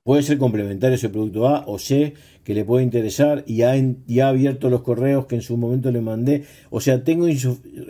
Puede 0.05 0.23
ser 0.23 0.37
complementario 0.37 0.97
ese 0.97 1.09
producto 1.09 1.49
A 1.49 1.65
o 1.67 1.79
C 1.79 2.13
que 2.45 2.55
le 2.55 2.65
puede 2.65 2.85
interesar 2.85 3.43
y 3.47 3.63
ha, 3.63 3.73
ha 3.73 4.29
abierto 4.29 4.71
los 4.71 4.83
correos 4.83 5.27
que 5.27 5.37
en 5.37 5.43
su 5.43 5.57
momento 5.57 5.91
le 5.91 6.01
mandé. 6.01 6.45
O 6.71 6.81
sea, 6.81 7.03
tengo 7.03 7.27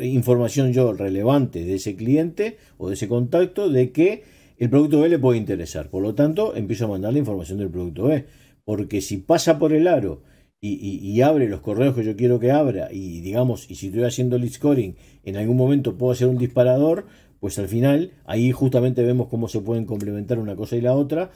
información 0.01 0.73
yo 0.73 0.93
relevante 0.93 1.65
de 1.65 1.75
ese 1.75 1.97
cliente 1.97 2.57
o 2.79 2.89
de 2.89 2.95
ese 2.95 3.09
contacto 3.09 3.69
de 3.69 3.91
que 3.91 4.23
el 4.57 4.71
producto 4.71 5.01
B 5.01 5.09
le 5.09 5.19
puede 5.19 5.39
interesar. 5.39 5.91
Por 5.91 6.03
lo 6.03 6.15
tanto, 6.15 6.55
empiezo 6.55 6.85
a 6.85 6.89
mandar 6.89 7.13
la 7.13 7.19
información 7.19 7.59
del 7.59 7.69
producto 7.69 8.05
B. 8.05 8.25
Porque 8.65 9.01
si 9.01 9.19
pasa 9.19 9.59
por 9.59 9.73
el 9.73 9.89
aro 9.89 10.23
y, 10.61 11.21
abre 11.21 11.49
los 11.49 11.61
correos 11.61 11.95
que 11.95 12.05
yo 12.05 12.17
quiero 12.17 12.41
que 12.41 12.51
abra 12.51 12.89
y 12.91 13.21
digamos, 13.21 13.71
y 13.71 13.75
si 13.75 13.89
estoy 13.89 14.05
haciendo 14.05 14.39
lead 14.39 14.53
scoring, 14.53 14.97
en 15.25 15.37
algún 15.37 15.59
momento 15.59 15.99
puedo 15.99 16.13
hacer 16.13 16.29
un 16.29 16.39
disparador, 16.39 17.05
pues 17.39 17.59
al 17.59 17.69
final 17.69 18.13
ahí 18.25 18.51
justamente 18.53 19.03
vemos 19.03 19.29
cómo 19.29 19.49
se 19.49 19.61
pueden 19.61 19.85
complementar 19.85 20.39
una 20.39 20.57
cosa 20.57 20.77
y 20.77 20.81
la 20.81 20.95
otra 20.95 21.31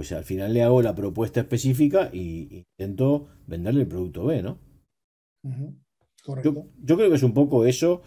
pues 0.00 0.12
al 0.12 0.24
final 0.24 0.54
le 0.54 0.62
hago 0.62 0.80
la 0.80 0.94
propuesta 0.94 1.40
específica 1.40 2.08
y 2.10 2.64
intento 2.78 3.26
venderle 3.46 3.82
el 3.82 3.86
producto 3.86 4.24
B, 4.24 4.42
¿no? 4.42 4.56
Correcto. 6.24 6.68
Yo, 6.82 6.96
creo 6.96 7.10
que 7.10 7.16
es 7.16 7.22
un 7.22 7.34
poco 7.34 7.66
eso, 7.66 8.00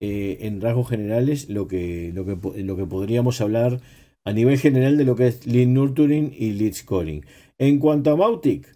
eh, 0.00 0.38
en 0.40 0.62
rasgos 0.62 0.88
generales, 0.88 1.50
lo 1.50 1.68
que, 1.68 2.12
lo, 2.14 2.24
que, 2.24 2.62
lo 2.62 2.76
que 2.78 2.86
podríamos 2.86 3.42
hablar 3.42 3.82
a 4.24 4.32
nivel 4.32 4.56
general 4.56 4.96
de 4.96 5.04
lo 5.04 5.16
que 5.16 5.26
es 5.26 5.46
lead 5.46 5.66
nurturing 5.66 6.32
y 6.34 6.52
lead 6.52 6.72
scoring. 6.72 7.26
En 7.58 7.78
cuanto 7.78 8.10
a 8.10 8.16
Mautic, 8.16 8.74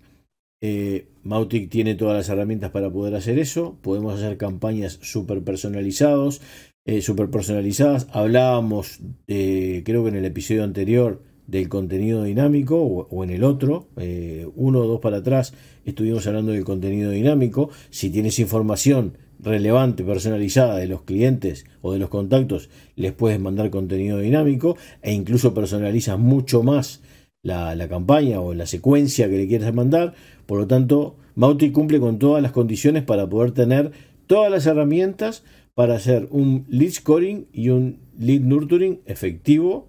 eh, 0.63 1.09
Mautic 1.23 1.71
tiene 1.71 1.95
todas 1.95 2.19
las 2.19 2.29
herramientas 2.29 2.71
para 2.71 2.93
poder 2.93 3.15
hacer 3.15 3.39
eso. 3.39 3.79
Podemos 3.81 4.13
hacer 4.15 4.37
campañas 4.37 4.99
súper 5.01 5.43
personalizadas. 5.43 6.43
Eh, 6.87 7.01
super 7.01 7.31
personalizadas. 7.31 8.09
Hablábamos, 8.13 9.01
creo 9.27 10.03
que 10.05 10.09
en 10.09 10.17
el 10.17 10.27
episodio 10.27 10.65
anterior, 10.65 11.23
del 11.49 11.69
contenido 11.69 12.23
dinámico 12.25 12.77
o, 12.81 13.25
en 13.25 13.31
el 13.31 13.43
otro, 13.43 13.89
eh, 13.97 14.47
uno 14.55 14.81
o 14.81 14.87
dos 14.87 15.01
para 15.01 15.17
atrás 15.17 15.55
estuvimos 15.85 16.27
hablando 16.27 16.53
del 16.53 16.65
contenido 16.65 17.11
dinámico, 17.11 17.71
si 17.91 18.11
tienes 18.11 18.39
información 18.39 19.17
relevante, 19.41 20.05
personalizada 20.05 20.77
de 20.77 20.87
los 20.87 21.03
clientes 21.03 21.65
o 21.81 21.93
de 21.93 21.99
los 21.99 22.11
contactos, 22.11 22.69
les 22.97 23.13
puedes 23.13 23.41
mandar 23.41 23.71
contenido 23.71 24.19
dinámico 24.19 24.77
e 25.01 25.13
incluso 25.13 25.55
personalizas 25.55 26.19
mucho 26.19 26.63
más 26.63 27.01
la, 27.43 27.89
campaña 27.89 28.41
o 28.41 28.53
la 28.53 28.67
secuencia 28.67 29.31
que 29.31 29.39
le 29.39 29.49
quieras 29.49 29.73
mandar, 29.73 30.15
por 30.45 30.59
lo 30.59 30.67
tanto, 30.67 31.17
Mautic 31.35 31.73
cumple 31.73 31.99
con 31.99 32.19
todas 32.19 32.43
las 32.43 32.53
condiciones 32.53 33.05
para 33.05 33.27
poder 33.27 33.53
tener 33.53 33.93
todas 34.27 34.51
las 34.51 34.67
herramientas 34.67 35.45
para 35.75 35.95
hacer 35.95 36.29
un 36.31 36.67
lead 36.69 36.91
scoring 36.91 37.47
y 37.53 37.71
un 37.71 38.01
lead 38.19 38.41
nurturing 38.41 39.01
efectivo 39.07 39.89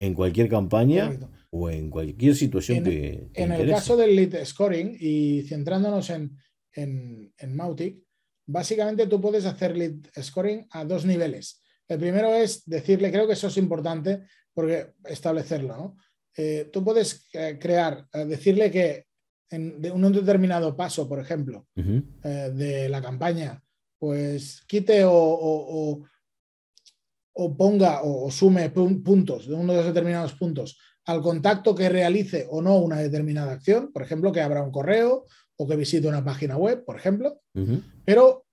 en 0.00 0.14
cualquier 0.14 0.48
campaña 0.48 1.18
o 1.50 1.70
en 1.70 1.90
cualquier 1.90 2.34
situación 2.34 2.84
que. 2.84 3.28
en 3.34 3.52
el 3.52 3.70
caso 3.70 3.96
del 3.96 4.14
lead 4.14 4.44
scoring 4.44 4.96
y 4.98 5.42
centrándonos 5.42 6.10
en, 6.10 6.36
en, 6.74 7.56
Mautic, 7.56 7.98
básicamente 8.46 9.06
tú 9.06 9.20
puedes 9.20 9.44
hacer 9.44 9.76
lead 9.76 9.96
scoring 10.20 10.66
a 10.70 10.84
dos 10.84 11.04
niveles. 11.04 11.62
El 11.88 11.98
primero 11.98 12.34
es 12.34 12.64
decirle, 12.66 13.10
creo 13.10 13.26
que 13.26 13.32
eso 13.32 13.48
es 13.48 13.56
importante 13.56 14.22
porque 14.52 14.92
establecerlo, 15.04 15.76
¿no? 15.76 15.96
Eh, 16.36 16.70
tú 16.72 16.84
puedes 16.84 17.28
eh, 17.32 17.58
crear, 17.60 18.06
eh, 18.12 18.24
decirle 18.24 18.70
que 18.70 19.06
en 19.50 19.90
un 19.90 20.12
determinado 20.12 20.76
paso, 20.76 21.08
por 21.08 21.18
ejemplo, 21.18 21.66
de 21.74 22.88
la 22.90 23.00
campaña, 23.00 23.62
pues 23.98 24.62
quite 24.68 25.04
o, 25.04 25.12
o, 25.14 26.04
ponga 27.56 28.02
o, 28.02 28.30
sume 28.30 28.70
puntos 28.70 29.46
de 29.46 29.54
uno 29.54 29.72
de 29.72 29.78
los 29.78 29.86
determinados 29.86 30.32
puntos 30.32 30.76
al 31.04 31.22
contacto 31.22 31.74
que 31.74 31.88
realice 31.88 32.46
o 32.50 32.60
no 32.60 32.76
una 32.78 32.98
determinada 32.98 33.52
acción, 33.52 33.92
por 33.92 34.02
ejemplo, 34.02 34.32
que 34.32 34.42
abra 34.42 34.62
un 34.62 34.72
correo 34.72 35.24
o 35.56 35.66
que 35.66 35.76
visite 35.76 36.06
una 36.06 36.24
página 36.24 36.56
web, 36.56 36.84
por 36.84 36.96
ejemplo. 36.96 37.40
Pero 38.04 38.44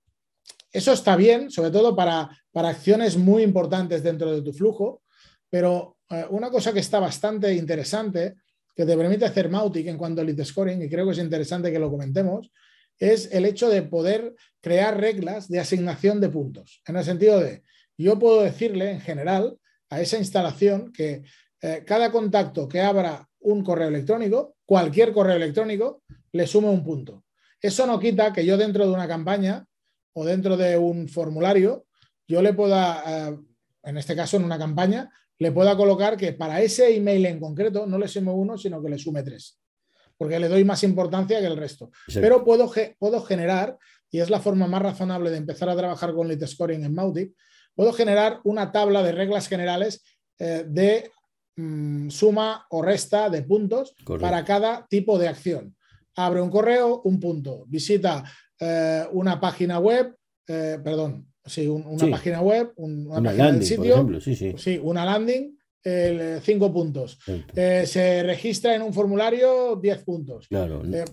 eso 0.72 0.92
está 0.92 1.16
bien, 1.16 1.50
sobre 1.50 1.70
todo 1.70 1.94
para, 1.94 2.30
para, 2.52 2.70
acciones 2.70 3.16
muy 3.16 3.42
importantes 3.42 4.02
dentro 4.02 4.32
de 4.32 4.42
tu 4.42 4.52
flujo, 4.52 5.02
pero 5.50 5.98
eh, 6.10 6.24
una 6.30 6.50
cosa 6.50 6.72
que 6.72 6.80
está 6.80 6.98
bastante 6.98 7.52
interesante, 7.54 8.36
que 8.74 8.86
te 8.86 8.96
permite 8.96 9.26
hacer 9.26 9.50
Mautic 9.50 9.86
en 9.88 9.98
cuanto 9.98 10.20
al 10.20 10.26
lead 10.28 10.44
scoring, 10.44 10.82
y 10.82 10.88
creo 10.88 11.04
que 11.04 11.12
es 11.12 11.18
interesante 11.18 11.70
que 11.70 11.78
lo 11.78 11.90
comentemos, 11.90 12.50
es 12.98 13.30
el 13.32 13.44
hecho 13.44 13.68
de 13.68 13.82
poder 13.82 14.34
crear 14.60 14.98
reglas 14.98 15.48
de 15.48 15.60
asignación 15.60 16.20
de 16.20 16.30
puntos. 16.30 16.82
En 16.86 16.96
el 16.96 17.04
sentido 17.04 17.38
de, 17.38 17.62
yo 18.04 18.18
puedo 18.18 18.42
decirle 18.42 18.90
en 18.90 19.00
general 19.00 19.58
a 19.90 20.00
esa 20.00 20.18
instalación 20.18 20.92
que 20.92 21.22
eh, 21.62 21.82
cada 21.86 22.10
contacto 22.10 22.68
que 22.68 22.80
abra 22.80 23.28
un 23.40 23.62
correo 23.62 23.88
electrónico, 23.88 24.56
cualquier 24.64 25.12
correo 25.12 25.36
electrónico, 25.36 26.02
le 26.32 26.46
sume 26.46 26.68
un 26.68 26.84
punto. 26.84 27.24
Eso 27.60 27.86
no 27.86 27.98
quita 27.98 28.32
que 28.32 28.44
yo 28.44 28.56
dentro 28.56 28.86
de 28.86 28.92
una 28.92 29.08
campaña 29.08 29.64
o 30.12 30.24
dentro 30.24 30.56
de 30.56 30.76
un 30.76 31.08
formulario, 31.08 31.86
yo 32.26 32.42
le 32.42 32.52
pueda, 32.52 33.02
eh, 33.28 33.38
en 33.84 33.98
este 33.98 34.16
caso 34.16 34.36
en 34.36 34.44
una 34.44 34.58
campaña, 34.58 35.10
le 35.38 35.52
pueda 35.52 35.76
colocar 35.76 36.16
que 36.16 36.32
para 36.32 36.60
ese 36.60 36.94
email 36.94 37.26
en 37.26 37.40
concreto 37.40 37.86
no 37.86 37.98
le 37.98 38.08
sume 38.08 38.32
uno, 38.32 38.56
sino 38.56 38.82
que 38.82 38.88
le 38.88 38.98
sume 38.98 39.22
tres, 39.22 39.60
porque 40.16 40.38
le 40.38 40.48
doy 40.48 40.64
más 40.64 40.82
importancia 40.82 41.40
que 41.40 41.46
el 41.46 41.56
resto. 41.56 41.90
Pero 42.12 42.44
puedo, 42.44 42.70
puedo 42.98 43.20
generar, 43.22 43.76
y 44.10 44.20
es 44.20 44.30
la 44.30 44.40
forma 44.40 44.66
más 44.66 44.82
razonable 44.82 45.30
de 45.30 45.36
empezar 45.36 45.68
a 45.68 45.76
trabajar 45.76 46.14
con 46.14 46.28
lead 46.28 46.46
scoring 46.46 46.84
en 46.84 46.94
Mautic, 46.94 47.34
puedo 47.76 47.92
generar 47.92 48.40
una 48.42 48.72
tabla 48.72 49.02
de 49.04 49.12
reglas 49.12 49.46
generales 49.46 50.02
eh, 50.38 50.64
de 50.66 51.10
mm, 51.56 52.08
suma 52.08 52.66
o 52.70 52.82
resta 52.82 53.30
de 53.30 53.42
puntos 53.42 53.94
para 54.18 54.44
cada 54.44 54.86
tipo 54.88 55.18
de 55.18 55.28
acción. 55.28 55.76
Abre 56.16 56.40
un 56.40 56.50
correo, 56.50 57.02
un 57.04 57.20
punto. 57.20 57.64
Visita 57.68 58.24
eh, 58.58 59.04
una 59.12 59.38
página 59.38 59.78
web, 59.78 60.16
eh, 60.48 60.78
perdón, 60.82 61.30
sí, 61.44 61.68
una 61.68 62.10
página 62.10 62.40
web, 62.40 62.72
una, 62.76 63.22
página 63.22 63.44
landing, 63.44 63.68
sitio, 63.68 64.20
sí, 64.56 64.80
una 64.82 65.04
landing, 65.04 65.56
cinco 66.42 66.72
puntos. 66.72 67.18
se 67.54 68.22
registra 68.24 68.74
en 68.74 68.82
un 68.82 68.92
formulario 68.92 69.76
10 69.76 70.02
puntos. 70.02 70.48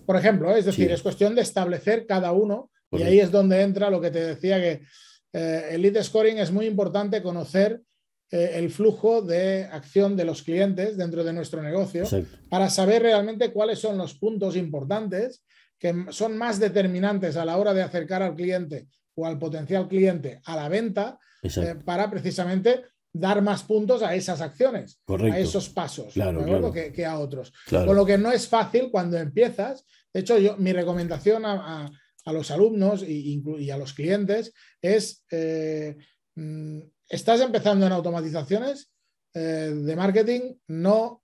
por 0.04 0.16
ejemplo, 0.16 0.56
es 0.56 0.64
decir, 0.64 0.90
es 0.90 1.02
cuestión 1.02 1.34
de 1.36 1.42
establecer 1.42 2.06
cada 2.06 2.32
uno 2.32 2.70
y 2.90 3.02
ahí 3.02 3.20
es 3.20 3.30
donde 3.30 3.60
entra 3.60 3.90
lo 3.90 4.00
que 4.00 4.10
te 4.10 4.24
decía 4.24 4.60
que 4.60 4.82
eh, 5.34 5.68
el 5.72 5.82
lead 5.82 6.00
scoring 6.02 6.38
es 6.38 6.52
muy 6.52 6.66
importante 6.66 7.20
conocer 7.20 7.82
eh, 8.30 8.52
el 8.54 8.70
flujo 8.70 9.20
de 9.20 9.64
acción 9.64 10.16
de 10.16 10.24
los 10.24 10.42
clientes 10.42 10.96
dentro 10.96 11.24
de 11.24 11.32
nuestro 11.32 11.60
negocio 11.60 12.04
para 12.48 12.70
saber 12.70 13.02
realmente 13.02 13.52
cuáles 13.52 13.80
son 13.80 13.98
los 13.98 14.14
puntos 14.14 14.54
importantes 14.56 15.44
que 15.76 16.06
son 16.10 16.38
más 16.38 16.60
determinantes 16.60 17.36
a 17.36 17.44
la 17.44 17.56
hora 17.58 17.74
de 17.74 17.82
acercar 17.82 18.22
al 18.22 18.36
cliente 18.36 18.86
o 19.16 19.26
al 19.26 19.36
potencial 19.38 19.88
cliente 19.88 20.40
a 20.44 20.54
la 20.54 20.68
venta 20.68 21.18
eh, 21.42 21.74
para 21.84 22.08
precisamente 22.08 22.84
dar 23.12 23.42
más 23.42 23.64
puntos 23.64 24.02
a 24.02 24.14
esas 24.14 24.40
acciones, 24.40 25.00
a 25.08 25.38
esos 25.38 25.68
pasos, 25.68 26.14
Que, 26.72 27.04
a 27.04 27.18
otros. 27.18 27.52
Con 27.68 27.94
lo 27.94 28.06
que 28.06 28.18
no 28.18 28.32
es 28.32 28.48
fácil 28.48 28.88
cuando 28.90 29.18
empiezas. 29.18 29.84
De 30.12 30.20
hecho, 30.20 30.38
yo, 30.38 30.56
mi 30.56 30.72
recomendación 30.72 31.44
a, 31.44 31.84
a 31.84 31.90
los 32.32 32.50
alumnos 32.50 33.02
y, 33.06 33.70
a 33.70 33.76
los 33.76 33.92
clientes 33.92 34.52
es, 34.80 35.24
eh, 35.30 35.96
mm, 36.34 36.80
estás 37.08 37.40
empezando 37.40 37.86
en 37.86 37.92
automatizaciones 37.92 38.90
eh, 39.34 39.72
de 39.74 39.96
marketing, 39.96 40.54
no, 40.68 41.22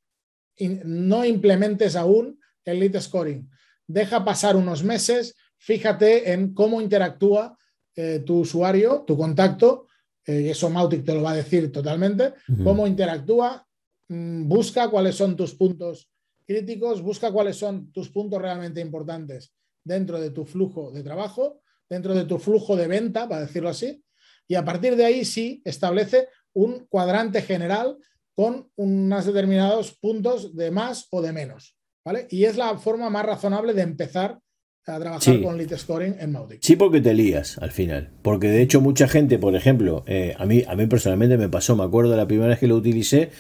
no 0.85 1.25
implementes 1.25 1.97
aún 1.97 2.39
el 2.65 2.81
lead 2.81 3.01
scoring. 3.01 3.49
Deja 3.87 4.25
pasar 4.25 4.57
unos 4.57 4.85
meses, 4.85 5.35
fíjate 5.57 6.33
en 6.33 6.55
cómo 6.55 6.81
interactúa 6.81 7.57
eh, 7.97 8.23
tu 8.25 8.41
usuario, 8.41 9.05
tu 9.07 9.17
contacto, 9.17 9.87
y 10.27 10.49
eso 10.49 10.71
Mautic 10.71 11.05
te 11.05 11.15
lo 11.15 11.23
va 11.23 11.33
a 11.33 11.37
decir 11.37 11.73
totalmente, 11.73 12.35
cómo 12.63 12.87
interactúa, 12.87 13.67
mm, 14.09 14.47
busca 14.47 14.89
cuáles 14.89 15.17
son 15.17 15.35
tus 15.35 15.55
puntos 15.55 16.09
críticos, 16.47 17.03
busca 17.03 17.33
cuáles 17.33 17.57
son 17.57 17.91
tus 17.91 18.11
puntos 18.11 18.41
realmente 18.41 18.81
importantes 18.81 19.53
dentro 19.85 20.21
de 20.21 20.31
tu 20.31 20.45
flujo 20.45 20.91
de 20.91 21.03
trabajo, 21.03 21.61
dentro 21.89 22.15
de 22.15 22.25
tu 22.25 22.39
flujo 22.39 22.77
de 22.77 22.87
venta, 22.87 23.29
para 23.29 23.43
decirlo 23.43 23.69
así, 23.69 24.03
y 24.47 24.55
a 24.55 24.65
partir 24.65 24.97
de 24.97 25.05
ahí 25.05 25.25
sí 25.25 25.63
establece 25.65 26.29
un 26.53 26.87
cuadrante 26.89 27.43
general 27.43 27.99
con 28.35 28.71
unos 28.77 29.27
determinados 29.27 29.97
puntos 29.99 30.57
de 30.57 30.71
más 30.71 31.07
o 31.11 31.23
de 31.23 31.33
menos. 31.33 31.77
¿vale? 32.05 32.27
Y 32.31 32.45
es 32.45 32.57
la 32.57 32.77
forma 32.79 33.11
más 33.11 33.27
razonable 33.27 33.75
de 33.75 33.83
empezar 33.83 34.39
a 34.87 34.99
trabajar 34.99 35.43
con 35.43 35.57
lead 35.57 35.77
scoring 35.77 36.17
en 36.19 36.33
Mautic. 36.33 36.61
Sí, 36.63 36.75
porque 36.75 37.01
te 37.01 37.15
lías 37.15 37.59
al 37.59 37.71
final. 37.71 38.11
Porque 38.23 38.49
de 38.49 38.63
hecho 38.63 38.81
mucha 38.81 39.07
gente, 39.09 39.39
por 39.39 39.55
ejemplo, 39.55 40.03
eh, 40.07 40.35
a, 40.39 40.47
mí, 40.47 40.65
a 40.67 40.75
mí 40.75 40.87
personalmente 40.87 41.37
me 41.37 41.49
pasó, 41.49 41.77
me 41.77 41.85
acuerdo 41.85 42.17
la 42.17 42.27
primera 42.27 42.49
vez 42.49 42.59
que 42.59 42.67
lo 42.67 42.77
utilicé, 42.77 43.31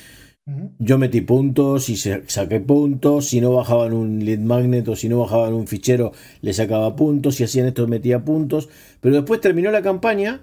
yo 0.79 0.99
metí 0.99 1.21
puntos 1.21 1.89
y 1.89 1.97
saqué 1.97 2.61
puntos. 2.61 3.29
Si 3.29 3.41
no 3.41 3.53
bajaban 3.53 3.93
un 3.93 4.25
lead 4.25 4.39
magnet 4.39 4.89
o 4.89 4.97
si 4.97 5.09
no 5.09 5.21
bajaban 5.21 5.53
un 5.55 5.67
fichero, 5.67 6.13
le 6.41 6.53
sacaba 6.53 6.97
puntos. 6.97 7.37
Si 7.37 7.45
hacían 7.45 7.67
esto, 7.67 7.87
metía 7.87 8.25
puntos. 8.25 8.69
Pero 9.01 9.17
después 9.17 9.41
terminó 9.41 9.71
la 9.71 9.83
campaña. 9.83 10.43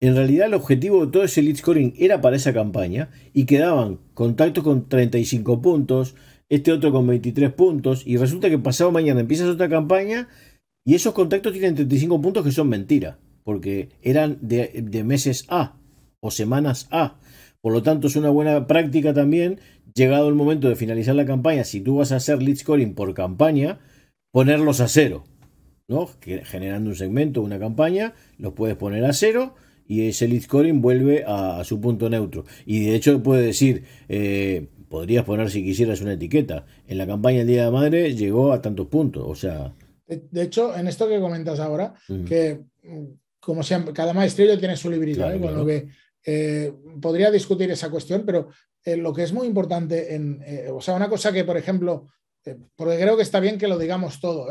En 0.00 0.14
realidad, 0.14 0.46
el 0.46 0.54
objetivo 0.54 1.06
de 1.06 1.12
todo 1.12 1.24
ese 1.24 1.42
lead 1.42 1.56
scoring 1.56 1.94
era 1.98 2.20
para 2.20 2.36
esa 2.36 2.52
campaña 2.52 3.10
y 3.32 3.46
quedaban 3.46 3.98
contactos 4.14 4.62
con 4.62 4.88
35 4.88 5.62
puntos, 5.62 6.14
este 6.48 6.72
otro 6.72 6.92
con 6.92 7.06
23 7.06 7.52
puntos. 7.52 8.06
Y 8.06 8.16
resulta 8.16 8.50
que 8.50 8.58
pasado 8.58 8.92
mañana 8.92 9.20
empiezas 9.20 9.48
otra 9.48 9.68
campaña 9.68 10.28
y 10.84 10.94
esos 10.94 11.14
contactos 11.14 11.52
tienen 11.52 11.74
35 11.74 12.20
puntos 12.20 12.44
que 12.44 12.52
son 12.52 12.68
mentira, 12.68 13.18
porque 13.42 13.88
eran 14.02 14.38
de 14.42 15.02
meses 15.04 15.46
A 15.48 15.76
o 16.20 16.30
semanas 16.30 16.88
A. 16.90 17.18
Por 17.66 17.72
lo 17.72 17.82
tanto, 17.82 18.06
es 18.06 18.14
una 18.14 18.30
buena 18.30 18.68
práctica 18.68 19.12
también, 19.12 19.58
llegado 19.92 20.28
el 20.28 20.36
momento 20.36 20.68
de 20.68 20.76
finalizar 20.76 21.16
la 21.16 21.26
campaña, 21.26 21.64
si 21.64 21.80
tú 21.80 21.96
vas 21.96 22.12
a 22.12 22.16
hacer 22.18 22.40
lead 22.40 22.58
scoring 22.58 22.94
por 22.94 23.12
campaña, 23.12 23.80
ponerlos 24.30 24.78
a 24.80 24.86
cero. 24.86 25.24
¿no? 25.88 26.08
Generando 26.44 26.90
un 26.90 26.94
segmento, 26.94 27.42
una 27.42 27.58
campaña, 27.58 28.14
los 28.38 28.52
puedes 28.52 28.76
poner 28.76 29.04
a 29.04 29.12
cero 29.12 29.56
y 29.84 30.06
ese 30.06 30.28
lead 30.28 30.42
scoring 30.42 30.80
vuelve 30.80 31.24
a, 31.26 31.64
su 31.64 31.80
punto 31.80 32.08
neutro. 32.08 32.44
Y 32.66 32.84
de 32.84 32.94
hecho 32.94 33.20
puede 33.20 33.44
decir, 33.44 33.82
eh, 34.08 34.68
podrías 34.88 35.24
poner 35.24 35.50
si 35.50 35.64
quisieras 35.64 36.00
una 36.02 36.12
etiqueta. 36.12 36.66
En 36.86 36.98
la 36.98 37.06
campaña 37.08 37.40
el 37.40 37.48
Día 37.48 37.64
de 37.64 37.72
Madre 37.72 38.14
llegó 38.14 38.52
a 38.52 38.62
tantos 38.62 38.86
puntos. 38.86 39.24
O 39.26 39.34
sea. 39.34 39.74
De, 40.06 40.40
hecho, 40.40 40.72
en 40.76 40.86
esto 40.86 41.08
que 41.08 41.18
comentas 41.18 41.58
ahora, 41.58 41.94
que 42.28 42.60
mm, 42.84 43.06
como 43.40 43.64
siempre, 43.64 43.92
cada 43.92 44.12
maestrillo 44.12 44.56
tiene 44.56 44.76
su 44.76 44.88
librito, 44.88 45.28
¿eh? 45.28 45.36
lo 45.40 45.66
que 45.66 45.88
eh, 46.28 46.74
podría 47.00 47.30
discutir 47.30 47.70
esa 47.70 47.88
cuestión, 47.88 48.24
pero 48.26 48.48
eh, 48.84 48.96
lo 48.96 49.12
que 49.12 49.22
es 49.22 49.32
muy 49.32 49.46
importante, 49.46 50.12
en, 50.16 50.42
eh, 50.44 50.68
o 50.72 50.80
sea, 50.80 50.94
una 50.94 51.08
cosa 51.08 51.32
que, 51.32 51.44
por 51.44 51.56
ejemplo, 51.56 52.08
porque 52.74 52.98
creo 52.98 53.16
que 53.16 53.22
está 53.22 53.38
bien 53.38 53.58
que 53.58 53.68
lo 53.68 53.78
digamos 53.78 54.20
todo, 54.20 54.48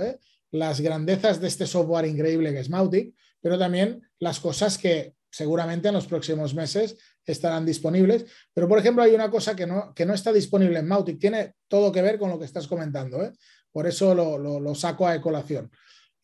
las 0.52 0.80
grandezas 0.80 1.42
de 1.42 1.48
este 1.48 1.68
software 1.68 2.06
increíble 2.06 2.54
que 2.54 2.60
es 2.60 2.70
Mautic, 2.70 3.14
pero 3.42 3.60
también 3.60 4.02
las 4.20 4.40
cosas 4.40 4.78
que 4.78 5.16
seguramente 5.30 5.90
en 5.90 5.94
los 5.94 6.08
próximos 6.08 6.54
meses 6.54 6.98
estarán 7.26 7.66
disponibles. 7.66 8.26
Pero, 8.54 8.68
por 8.68 8.80
ejemplo, 8.80 9.04
hay 9.04 9.14
una 9.14 9.30
cosa 9.30 9.56
que 9.56 9.68
no, 9.68 9.94
que 9.94 10.06
no 10.06 10.14
está 10.14 10.32
disponible 10.32 10.80
en 10.80 10.88
Mautic, 10.88 11.20
tiene 11.20 11.56
todo 11.68 11.92
que 11.92 12.02
ver 12.02 12.18
con 12.18 12.30
lo 12.30 12.40
que 12.40 12.46
estás 12.46 12.68
comentando, 12.68 13.32
por 13.72 13.86
eso 13.86 14.16
lo, 14.16 14.76
saco 14.76 15.08
a 15.08 15.20
colación. 15.22 15.70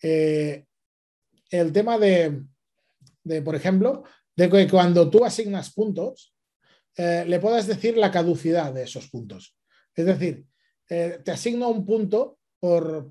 el 0.02 0.66
tema 1.74 1.98
de, 1.98 2.42
de, 3.24 3.42
por 3.42 3.56
ejemplo, 3.56 4.04
de 4.36 4.50
que 4.50 4.68
cuando 4.68 5.10
tú 5.10 5.24
asignas 5.26 5.74
puntos, 5.74 6.34
eh, 6.98 7.24
le 7.28 7.40
puedas 7.40 7.68
decir 7.68 7.98
la 7.98 8.12
caducidad 8.12 8.74
de 8.74 8.84
esos 8.84 9.10
puntos. 9.10 9.56
Es 9.96 10.06
decir, 10.06 10.46
eh, 10.90 11.20
te 11.24 11.32
asigno 11.32 11.70
un 11.70 11.86
punto 11.86 12.40
por, 12.60 13.08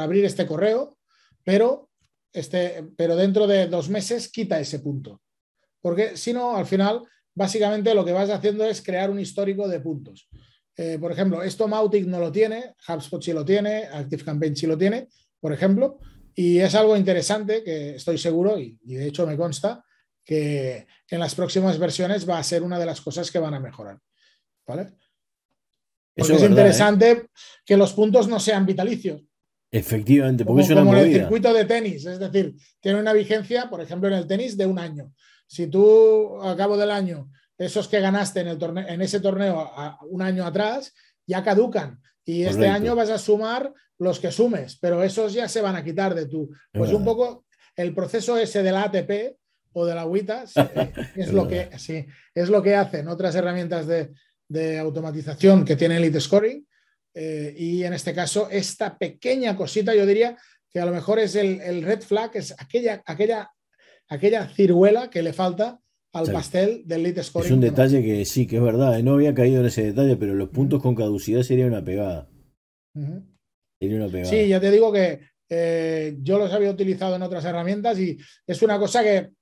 abrir 0.00 0.24
este 0.24 0.46
correo, 0.46 0.98
pero, 1.42 1.90
este, 2.32 2.84
pero 2.96 3.16
dentro 3.16 3.46
de 3.46 3.66
dos 3.66 3.88
meses 3.88 4.30
quita 4.30 4.60
ese 4.60 4.80
punto. 4.80 5.22
Porque 5.80 6.16
si 6.16 6.32
no, 6.32 6.56
al 6.56 6.66
final, 6.66 7.02
básicamente 7.34 7.94
lo 7.94 8.04
que 8.04 8.12
vas 8.12 8.30
haciendo 8.30 8.64
es 8.64 8.82
crear 8.82 9.10
un 9.10 9.18
histórico 9.18 9.68
de 9.68 9.80
puntos. 9.80 10.28
Eh, 10.76 10.98
por 11.00 11.10
ejemplo, 11.10 11.42
esto 11.42 11.68
Mautic 11.68 12.06
no 12.06 12.20
lo 12.20 12.30
tiene, 12.30 12.74
HubSpot 12.86 13.22
sí 13.22 13.32
lo 13.32 13.44
tiene, 13.44 13.86
ActiveCampaign 13.86 14.54
sí 14.54 14.66
lo 14.66 14.76
tiene, 14.76 15.08
por 15.40 15.52
ejemplo, 15.52 15.98
y 16.34 16.58
es 16.58 16.74
algo 16.74 16.96
interesante 16.96 17.64
que 17.64 17.96
estoy 17.96 18.18
seguro, 18.18 18.58
y 18.58 18.76
de 18.82 19.06
hecho 19.06 19.26
me 19.26 19.38
consta, 19.38 19.85
que 20.26 20.88
en 21.08 21.20
las 21.20 21.36
próximas 21.36 21.78
versiones 21.78 22.28
va 22.28 22.38
a 22.38 22.42
ser 22.42 22.64
una 22.64 22.78
de 22.80 22.84
las 22.84 23.00
cosas 23.00 23.30
que 23.30 23.38
van 23.38 23.54
a 23.54 23.60
mejorar. 23.60 23.98
¿Vale? 24.66 24.88
es, 26.16 26.28
interesante 26.42 27.10
¿eh? 27.10 27.26
que 27.64 27.76
los 27.76 27.92
puntos 27.92 28.26
no 28.26 28.40
sean 28.40 28.66
vitalicios. 28.66 29.22
Efectivamente, 29.70 30.44
porque 30.44 30.62
como, 30.62 30.64
es 30.64 30.70
una 30.70 30.80
como 30.80 30.96
el 30.96 31.12
circuito 31.12 31.52
de 31.54 31.64
tenis, 31.64 32.06
es 32.06 32.18
decir, 32.18 32.56
tiene 32.80 32.98
una 32.98 33.12
vigencia, 33.12 33.70
por 33.70 33.80
ejemplo, 33.80 34.08
en 34.08 34.14
el 34.14 34.26
tenis 34.26 34.56
de 34.56 34.66
un 34.66 34.78
año. 34.78 35.12
Si 35.46 35.68
tú 35.68 36.40
a 36.42 36.56
cabo 36.56 36.76
del 36.76 36.90
año, 36.90 37.30
esos 37.56 37.86
que 37.86 38.00
ganaste 38.00 38.40
en, 38.40 38.48
el 38.48 38.58
torneo, 38.58 38.88
en 38.88 39.02
ese 39.02 39.20
torneo 39.20 39.60
a- 39.60 39.98
un 40.08 40.22
año 40.22 40.44
atrás, 40.44 40.92
ya 41.26 41.44
caducan. 41.44 42.00
Y 42.24 42.42
este 42.42 42.66
año 42.66 42.96
vas 42.96 43.10
a 43.10 43.18
sumar 43.18 43.72
los 43.98 44.18
que 44.18 44.32
sumes, 44.32 44.76
pero 44.80 45.04
esos 45.04 45.32
ya 45.32 45.48
se 45.48 45.60
van 45.60 45.76
a 45.76 45.84
quitar 45.84 46.14
de 46.14 46.26
tu. 46.26 46.50
Pues 46.72 46.92
un 46.92 47.04
poco 47.04 47.44
el 47.76 47.94
proceso 47.94 48.36
ese 48.36 48.64
del 48.64 48.76
ATP 48.76 49.36
o 49.78 49.84
de 49.84 49.94
la 49.94 50.04
eh, 50.06 50.92
es, 51.14 51.16
Es 51.28 51.32
lo 51.34 51.46
que, 51.46 51.68
sí, 51.78 52.06
es 52.34 52.48
lo 52.48 52.62
que 52.62 52.74
hacen 52.74 53.08
otras 53.08 53.34
herramientas 53.34 53.86
de, 53.86 54.12
de 54.48 54.78
automatización 54.78 55.64
que 55.66 55.76
tiene 55.76 55.98
Elite 55.98 56.18
Scoring. 56.20 56.66
eh, 57.14 57.54
y 57.56 57.84
en 57.84 57.92
este 57.92 58.14
caso, 58.14 58.48
esta 58.50 58.96
pequeña 58.96 59.54
cosita, 59.54 59.94
yo 59.94 60.06
diría 60.06 60.36
que 60.72 60.80
a 60.80 60.86
lo 60.86 60.92
mejor 60.92 61.18
es 61.18 61.34
el, 61.34 61.60
el 61.60 61.82
red 61.82 62.00
flag, 62.00 62.30
es 62.34 62.54
aquella, 62.58 63.02
aquella, 63.04 63.50
aquella 64.08 64.48
ciruela 64.48 65.10
que 65.10 65.22
le 65.22 65.34
falta 65.34 65.78
al 66.14 66.26
Sí. 66.26 66.32
pastel 66.32 66.82
del 66.86 67.00
Elite 67.00 67.22
Scoring. 67.22 67.46
Es 67.46 67.52
un 67.52 67.60
detalle 67.60 68.02
que 68.02 68.24
sí, 68.24 68.46
que 68.46 68.56
es 68.56 68.62
verdad. 68.62 68.98
eh, 68.98 69.02
No 69.02 69.12
había 69.14 69.34
caído 69.34 69.60
en 69.60 69.66
ese 69.66 69.84
detalle, 69.84 70.16
pero 70.16 70.34
los 70.34 70.48
puntos 70.48 70.80
con 70.80 70.94
caducidad 70.94 71.42
sería 71.42 71.66
una 71.66 71.84
pegada. 71.84 72.30
Ujú. 72.94 73.22
Sería 73.78 73.96
una 73.98 74.08
pegada. 74.08 74.30
Sí, 74.30 74.48
ya 74.48 74.58
te 74.58 74.70
digo 74.70 74.90
que 74.90 75.20
eh, 75.50 76.16
yo 76.22 76.38
los 76.38 76.50
había 76.52 76.70
utilizado 76.70 77.14
en 77.16 77.22
otras 77.22 77.44
herramientas 77.44 77.98
y 77.98 78.16
es 78.46 78.62
una 78.62 78.78
cosa 78.78 79.02
que, 79.02 79.32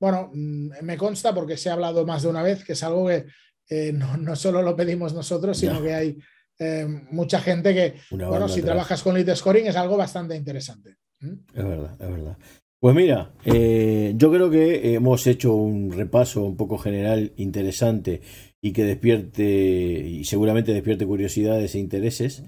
bueno, 0.00 0.30
mm, 0.32 0.70
me 0.82 0.96
consta 0.96 1.34
porque 1.34 1.56
se 1.56 1.70
ha 1.70 1.74
hablado 1.74 2.06
más 2.06 2.22
de 2.22 2.28
una 2.28 2.42
vez, 2.42 2.64
que 2.64 2.72
es 2.74 2.82
algo 2.82 3.08
que 3.08 3.26
eh, 3.70 3.92
no, 3.92 4.16
no 4.16 4.34
solo 4.36 4.62
lo 4.62 4.74
pedimos 4.76 5.12
nosotros, 5.14 5.56
sino 5.58 5.74
Ya. 5.76 5.82
que 5.82 5.94
hay 5.94 6.18
eh, 6.60 6.86
mucha 7.10 7.40
gente 7.40 7.72
que, 7.74 7.94
Una 8.10 8.28
bueno, 8.28 8.48
si 8.48 8.54
atrás. 8.60 8.64
trabajas 8.66 9.02
con 9.02 9.14
lead 9.14 9.34
scoring 9.36 9.66
es 9.66 9.76
algo 9.76 9.96
bastante 9.96 10.34
interesante. 10.36 10.96
Es 11.20 11.64
verdad, 11.64 11.92
es 12.00 12.08
verdad. 12.10 12.38
Pues 12.80 12.94
mira, 12.94 13.32
eh, 13.44 14.14
yo 14.16 14.30
creo 14.30 14.50
que 14.50 14.94
hemos 14.94 15.26
hecho 15.26 15.52
un 15.54 15.90
repaso 15.90 16.44
un 16.44 16.56
poco 16.56 16.78
general 16.78 17.32
interesante 17.36 18.20
y 18.60 18.72
que 18.72 18.84
despierte, 18.84 19.44
y 19.44 20.24
seguramente 20.24 20.72
despierte 20.72 21.04
curiosidades 21.06 21.74
e 21.74 21.78
intereses 21.80 22.44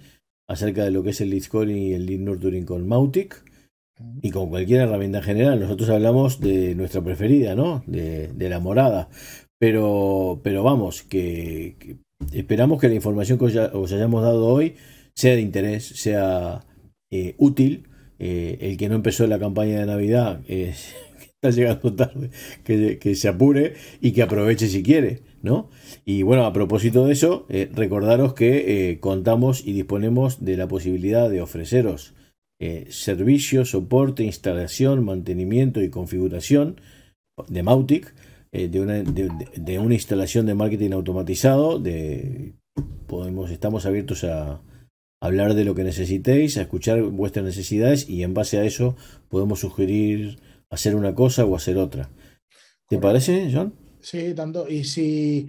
acerca 0.49 0.85
de 0.85 0.91
lo 0.93 1.03
que 1.03 1.11
es 1.11 1.21
el 1.21 1.31
lead 1.31 1.43
scoring 1.43 1.77
y 1.77 1.93
el 1.95 2.07
lead 2.07 2.21
nurturing 2.21 2.65
con 2.65 2.87
Mautic 2.87 3.45
y 4.23 4.31
con 4.31 4.49
cualquier 4.49 4.83
herramienta 4.83 5.19
en 5.19 5.25
general. 5.25 5.61
Nosotros 5.61 5.89
hablamos 5.91 6.41
de 6.41 6.75
nuestra 6.75 7.03
preferida, 7.03 7.55
¿no? 7.55 7.83
De, 7.87 8.29
de 8.29 8.49
la 8.49 8.61
morada. 8.61 9.09
Pero, 9.59 10.41
pero 10.43 10.63
vamos, 10.63 11.03
que, 11.03 11.99
esperamos 12.33 12.81
que 12.81 12.89
la 12.89 12.95
información 12.95 13.39
que 13.39 13.45
os, 13.47 13.53
ya- 13.53 13.71
os 13.75 13.93
hayamos 13.93 14.23
dado 14.23 14.47
hoy 14.47 14.75
sea 15.15 15.35
de 15.35 15.43
interés, 15.43 15.85
sea 15.87 16.65
eh, 17.11 17.35
útil. 17.39 17.89
Eh, 18.19 18.59
el 18.61 18.77
que 18.77 18.89
no 18.91 18.97
empezó 18.97 19.27
la 19.27 19.39
campaña 19.39 19.81
de 19.81 19.87
Navidad, 19.87 20.41
eh, 20.47 20.75
que 21.19 21.25
está 21.25 21.51
llegando 21.51 21.95
tarde, 21.95 22.31
que, 22.65 22.99
que 22.99 23.15
se 23.15 23.29
apure 23.29 23.75
y 24.03 24.13
que 24.13 24.23
aproveche 24.23 24.67
si 24.69 24.83
quiere, 24.83 25.23
¿no? 25.43 25.71
Y 26.05 26.23
bueno, 26.23 26.45
a 26.45 26.53
propósito 26.53 27.07
de 27.07 27.13
eso, 27.13 27.47
recordaros 27.73 28.35
que 28.35 28.99
contamos 29.01 29.67
y 29.67 29.73
disponemos 29.73 30.45
de 30.45 30.59
la 30.59 30.69
posibilidad 30.69 31.31
de 31.31 31.41
ofreceros 31.41 32.13
eh, 32.61 32.87
servicio, 32.91 33.65
soporte, 33.65 34.23
instalación, 34.23 35.03
mantenimiento 35.03 35.83
y 35.83 35.89
configuración 35.89 36.79
de 37.49 37.63
Mautic, 37.63 38.15
eh, 38.53 38.69
de, 38.69 38.81
una, 38.81 39.03
de, 39.03 39.31
de 39.57 39.79
una 39.79 39.95
instalación 39.95 40.45
de 40.45 40.55
marketing 40.55 40.93
automatizado. 40.93 41.79
De, 41.79 42.53
podemos, 43.07 43.51
estamos 43.51 43.87
abiertos 43.87 44.25
a 44.25 44.61
hablar 45.23 45.55
de 45.55 45.65
lo 45.65 45.75
que 45.75 45.85
necesitéis, 45.85 46.59
a 46.59 46.63
escuchar 46.63 47.03
vuestras 47.03 47.47
necesidades 47.47 48.09
y 48.09 48.23
en 48.23 48.35
base 48.35 48.59
a 48.59 48.65
eso 48.65 48.95
podemos 49.29 49.61
sugerir 49.61 50.39
hacer 50.71 50.95
una 50.95 51.15
cosa 51.15 51.47
o 51.47 51.57
hacer 51.57 51.79
otra. 51.79 52.11
¿Te 52.89 52.97
Correcto. 52.97 53.01
parece, 53.01 53.51
John? 53.53 53.75
Sí, 54.01 54.35
tanto. 54.35 54.69
Y 54.69 54.85
si 54.85 55.49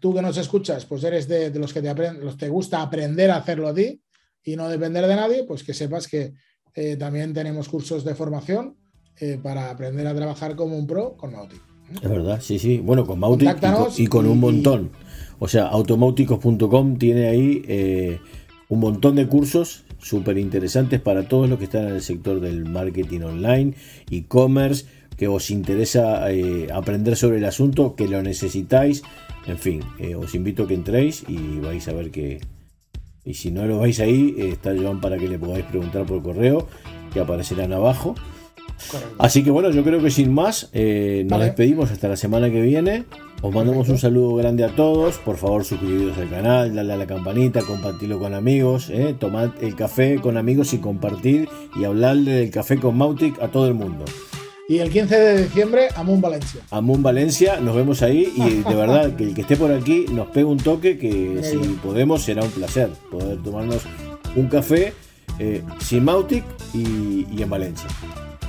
tú 0.00 0.14
que 0.14 0.22
nos 0.22 0.38
escuchas, 0.38 0.86
pues 0.86 1.04
eres 1.04 1.28
de, 1.28 1.50
de 1.50 1.58
los 1.58 1.72
que 1.74 1.82
te, 1.82 1.94
los 2.14 2.38
te 2.38 2.48
gusta 2.48 2.80
aprender 2.80 3.30
a 3.30 3.36
hacerlo 3.36 3.68
a 3.68 3.74
ti 3.74 4.00
y 4.44 4.56
no 4.56 4.68
depender 4.68 5.06
de 5.06 5.16
nadie, 5.16 5.44
pues 5.44 5.62
que 5.64 5.74
sepas 5.74 6.08
que 6.08 6.34
eh, 6.74 6.96
también 6.96 7.32
tenemos 7.34 7.68
cursos 7.68 8.04
de 8.04 8.14
formación 8.14 8.76
eh, 9.20 9.38
para 9.42 9.70
aprender 9.70 10.06
a 10.06 10.14
trabajar 10.14 10.56
como 10.56 10.76
un 10.76 10.86
pro 10.86 11.16
con 11.16 11.32
Mautic. 11.32 11.60
Es 12.02 12.08
verdad, 12.08 12.40
sí, 12.40 12.58
sí. 12.58 12.78
Bueno, 12.78 13.06
con 13.06 13.18
Mautic 13.18 13.42
y 13.42 13.46
con, 13.46 13.60
Contáctanos 13.60 14.00
y 14.00 14.06
con 14.06 14.26
un 14.26 14.38
montón. 14.38 14.90
O 15.38 15.48
sea, 15.48 15.66
automauticos.com 15.66 16.96
tiene 16.98 17.28
ahí 17.28 17.62
eh, 17.66 18.20
un 18.68 18.80
montón 18.80 19.16
de 19.16 19.26
cursos 19.26 19.84
súper 19.98 20.38
interesantes 20.38 21.00
para 21.00 21.28
todos 21.28 21.48
los 21.48 21.58
que 21.58 21.64
están 21.64 21.88
en 21.88 21.94
el 21.94 22.02
sector 22.02 22.40
del 22.40 22.64
marketing 22.64 23.20
online, 23.20 23.74
e-commerce, 24.10 24.86
que 25.16 25.28
os 25.28 25.50
interesa 25.50 26.30
eh, 26.30 26.68
aprender 26.72 27.16
sobre 27.16 27.38
el 27.38 27.44
asunto, 27.44 27.94
que 27.94 28.08
lo 28.08 28.22
necesitáis. 28.22 29.02
En 29.46 29.58
fin, 29.58 29.82
eh, 29.98 30.14
os 30.14 30.34
invito 30.34 30.64
a 30.64 30.68
que 30.68 30.74
entréis 30.74 31.24
y 31.28 31.58
vais 31.60 31.86
a 31.88 31.92
ver 31.92 32.10
que... 32.10 32.40
Y 33.30 33.34
si 33.34 33.50
no 33.52 33.64
lo 33.66 33.78
vais 33.78 34.00
ahí, 34.00 34.34
está 34.38 34.72
Joan 34.76 35.00
para 35.00 35.16
que 35.16 35.28
le 35.28 35.38
podáis 35.38 35.64
preguntar 35.66 36.04
por 36.04 36.20
correo, 36.22 36.66
que 37.12 37.20
aparecerán 37.20 37.72
abajo. 37.72 38.14
Correcto. 38.90 39.14
Así 39.18 39.44
que 39.44 39.50
bueno, 39.50 39.70
yo 39.70 39.84
creo 39.84 40.02
que 40.02 40.10
sin 40.10 40.32
más, 40.32 40.68
eh, 40.72 41.22
nos 41.24 41.32
Vale. 41.38 41.44
despedimos 41.46 41.90
hasta 41.90 42.08
la 42.08 42.16
semana 42.16 42.50
que 42.50 42.60
viene. 42.62 43.04
Os 43.42 43.54
mandamos 43.54 43.86
Perfecto. 43.86 43.92
un 43.92 43.98
saludo 43.98 44.34
grande 44.36 44.64
a 44.64 44.74
todos. 44.74 45.18
Por 45.18 45.36
favor, 45.36 45.64
suscribiros 45.64 46.16
al 46.18 46.28
canal, 46.28 46.74
dale 46.74 46.92
a 46.92 46.96
la 46.96 47.06
campanita, 47.06 47.62
compartirlo 47.62 48.18
con 48.18 48.34
amigos. 48.34 48.90
eh, 48.90 49.14
Tomad 49.18 49.50
el 49.62 49.74
café 49.76 50.16
con 50.20 50.36
amigos 50.36 50.72
y 50.72 50.78
compartir 50.78 51.48
y 51.78 51.84
hablarle 51.84 52.32
del 52.32 52.50
café 52.50 52.78
con 52.78 52.96
Mautic 52.98 53.40
a 53.42 53.48
todo 53.48 53.66
el 53.68 53.74
mundo. 53.74 54.04
Y 54.70 54.78
el 54.78 54.88
15 54.88 55.18
de 55.18 55.42
diciembre, 55.42 55.88
Amun 55.96 56.20
Valencia. 56.20 56.60
Amun 56.70 57.02
Valencia, 57.02 57.58
nos 57.58 57.74
vemos 57.74 58.02
ahí 58.02 58.32
y 58.36 58.62
de 58.62 58.74
verdad 58.76 59.16
que 59.16 59.24
el 59.24 59.34
que 59.34 59.40
esté 59.40 59.56
por 59.56 59.72
aquí 59.72 60.06
nos 60.12 60.28
pega 60.28 60.46
un 60.46 60.58
toque 60.58 60.96
que 60.96 61.40
si 61.42 61.56
podemos 61.82 62.22
será 62.22 62.44
un 62.44 62.52
placer 62.52 62.88
poder 63.10 63.42
tomarnos 63.42 63.82
un 64.36 64.46
café 64.46 64.92
eh, 65.40 65.64
sin 65.80 66.04
Mautic 66.04 66.44
y, 66.72 67.26
y 67.32 67.42
en 67.42 67.50
Valencia. 67.50 67.88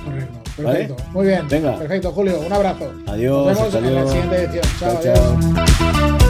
Correcto. 0.04 0.38
¿Vale? 0.58 0.78
Perfecto. 0.78 1.04
Muy 1.12 1.26
bien. 1.26 1.48
Venga. 1.48 1.76
Perfecto, 1.80 2.12
Julio. 2.12 2.38
Un 2.38 2.52
abrazo. 2.52 2.92
Adiós. 3.08 3.44
Nos 3.44 3.56
vemos 3.56 3.74
hasta 3.74 3.88
en 3.88 3.94
la 3.96 4.06
siguiente 4.06 4.36
edición. 4.44 4.64
Chao, 4.78 5.00
Chao, 5.02 5.14
adiós. 5.14 5.54
chao. 5.56 6.21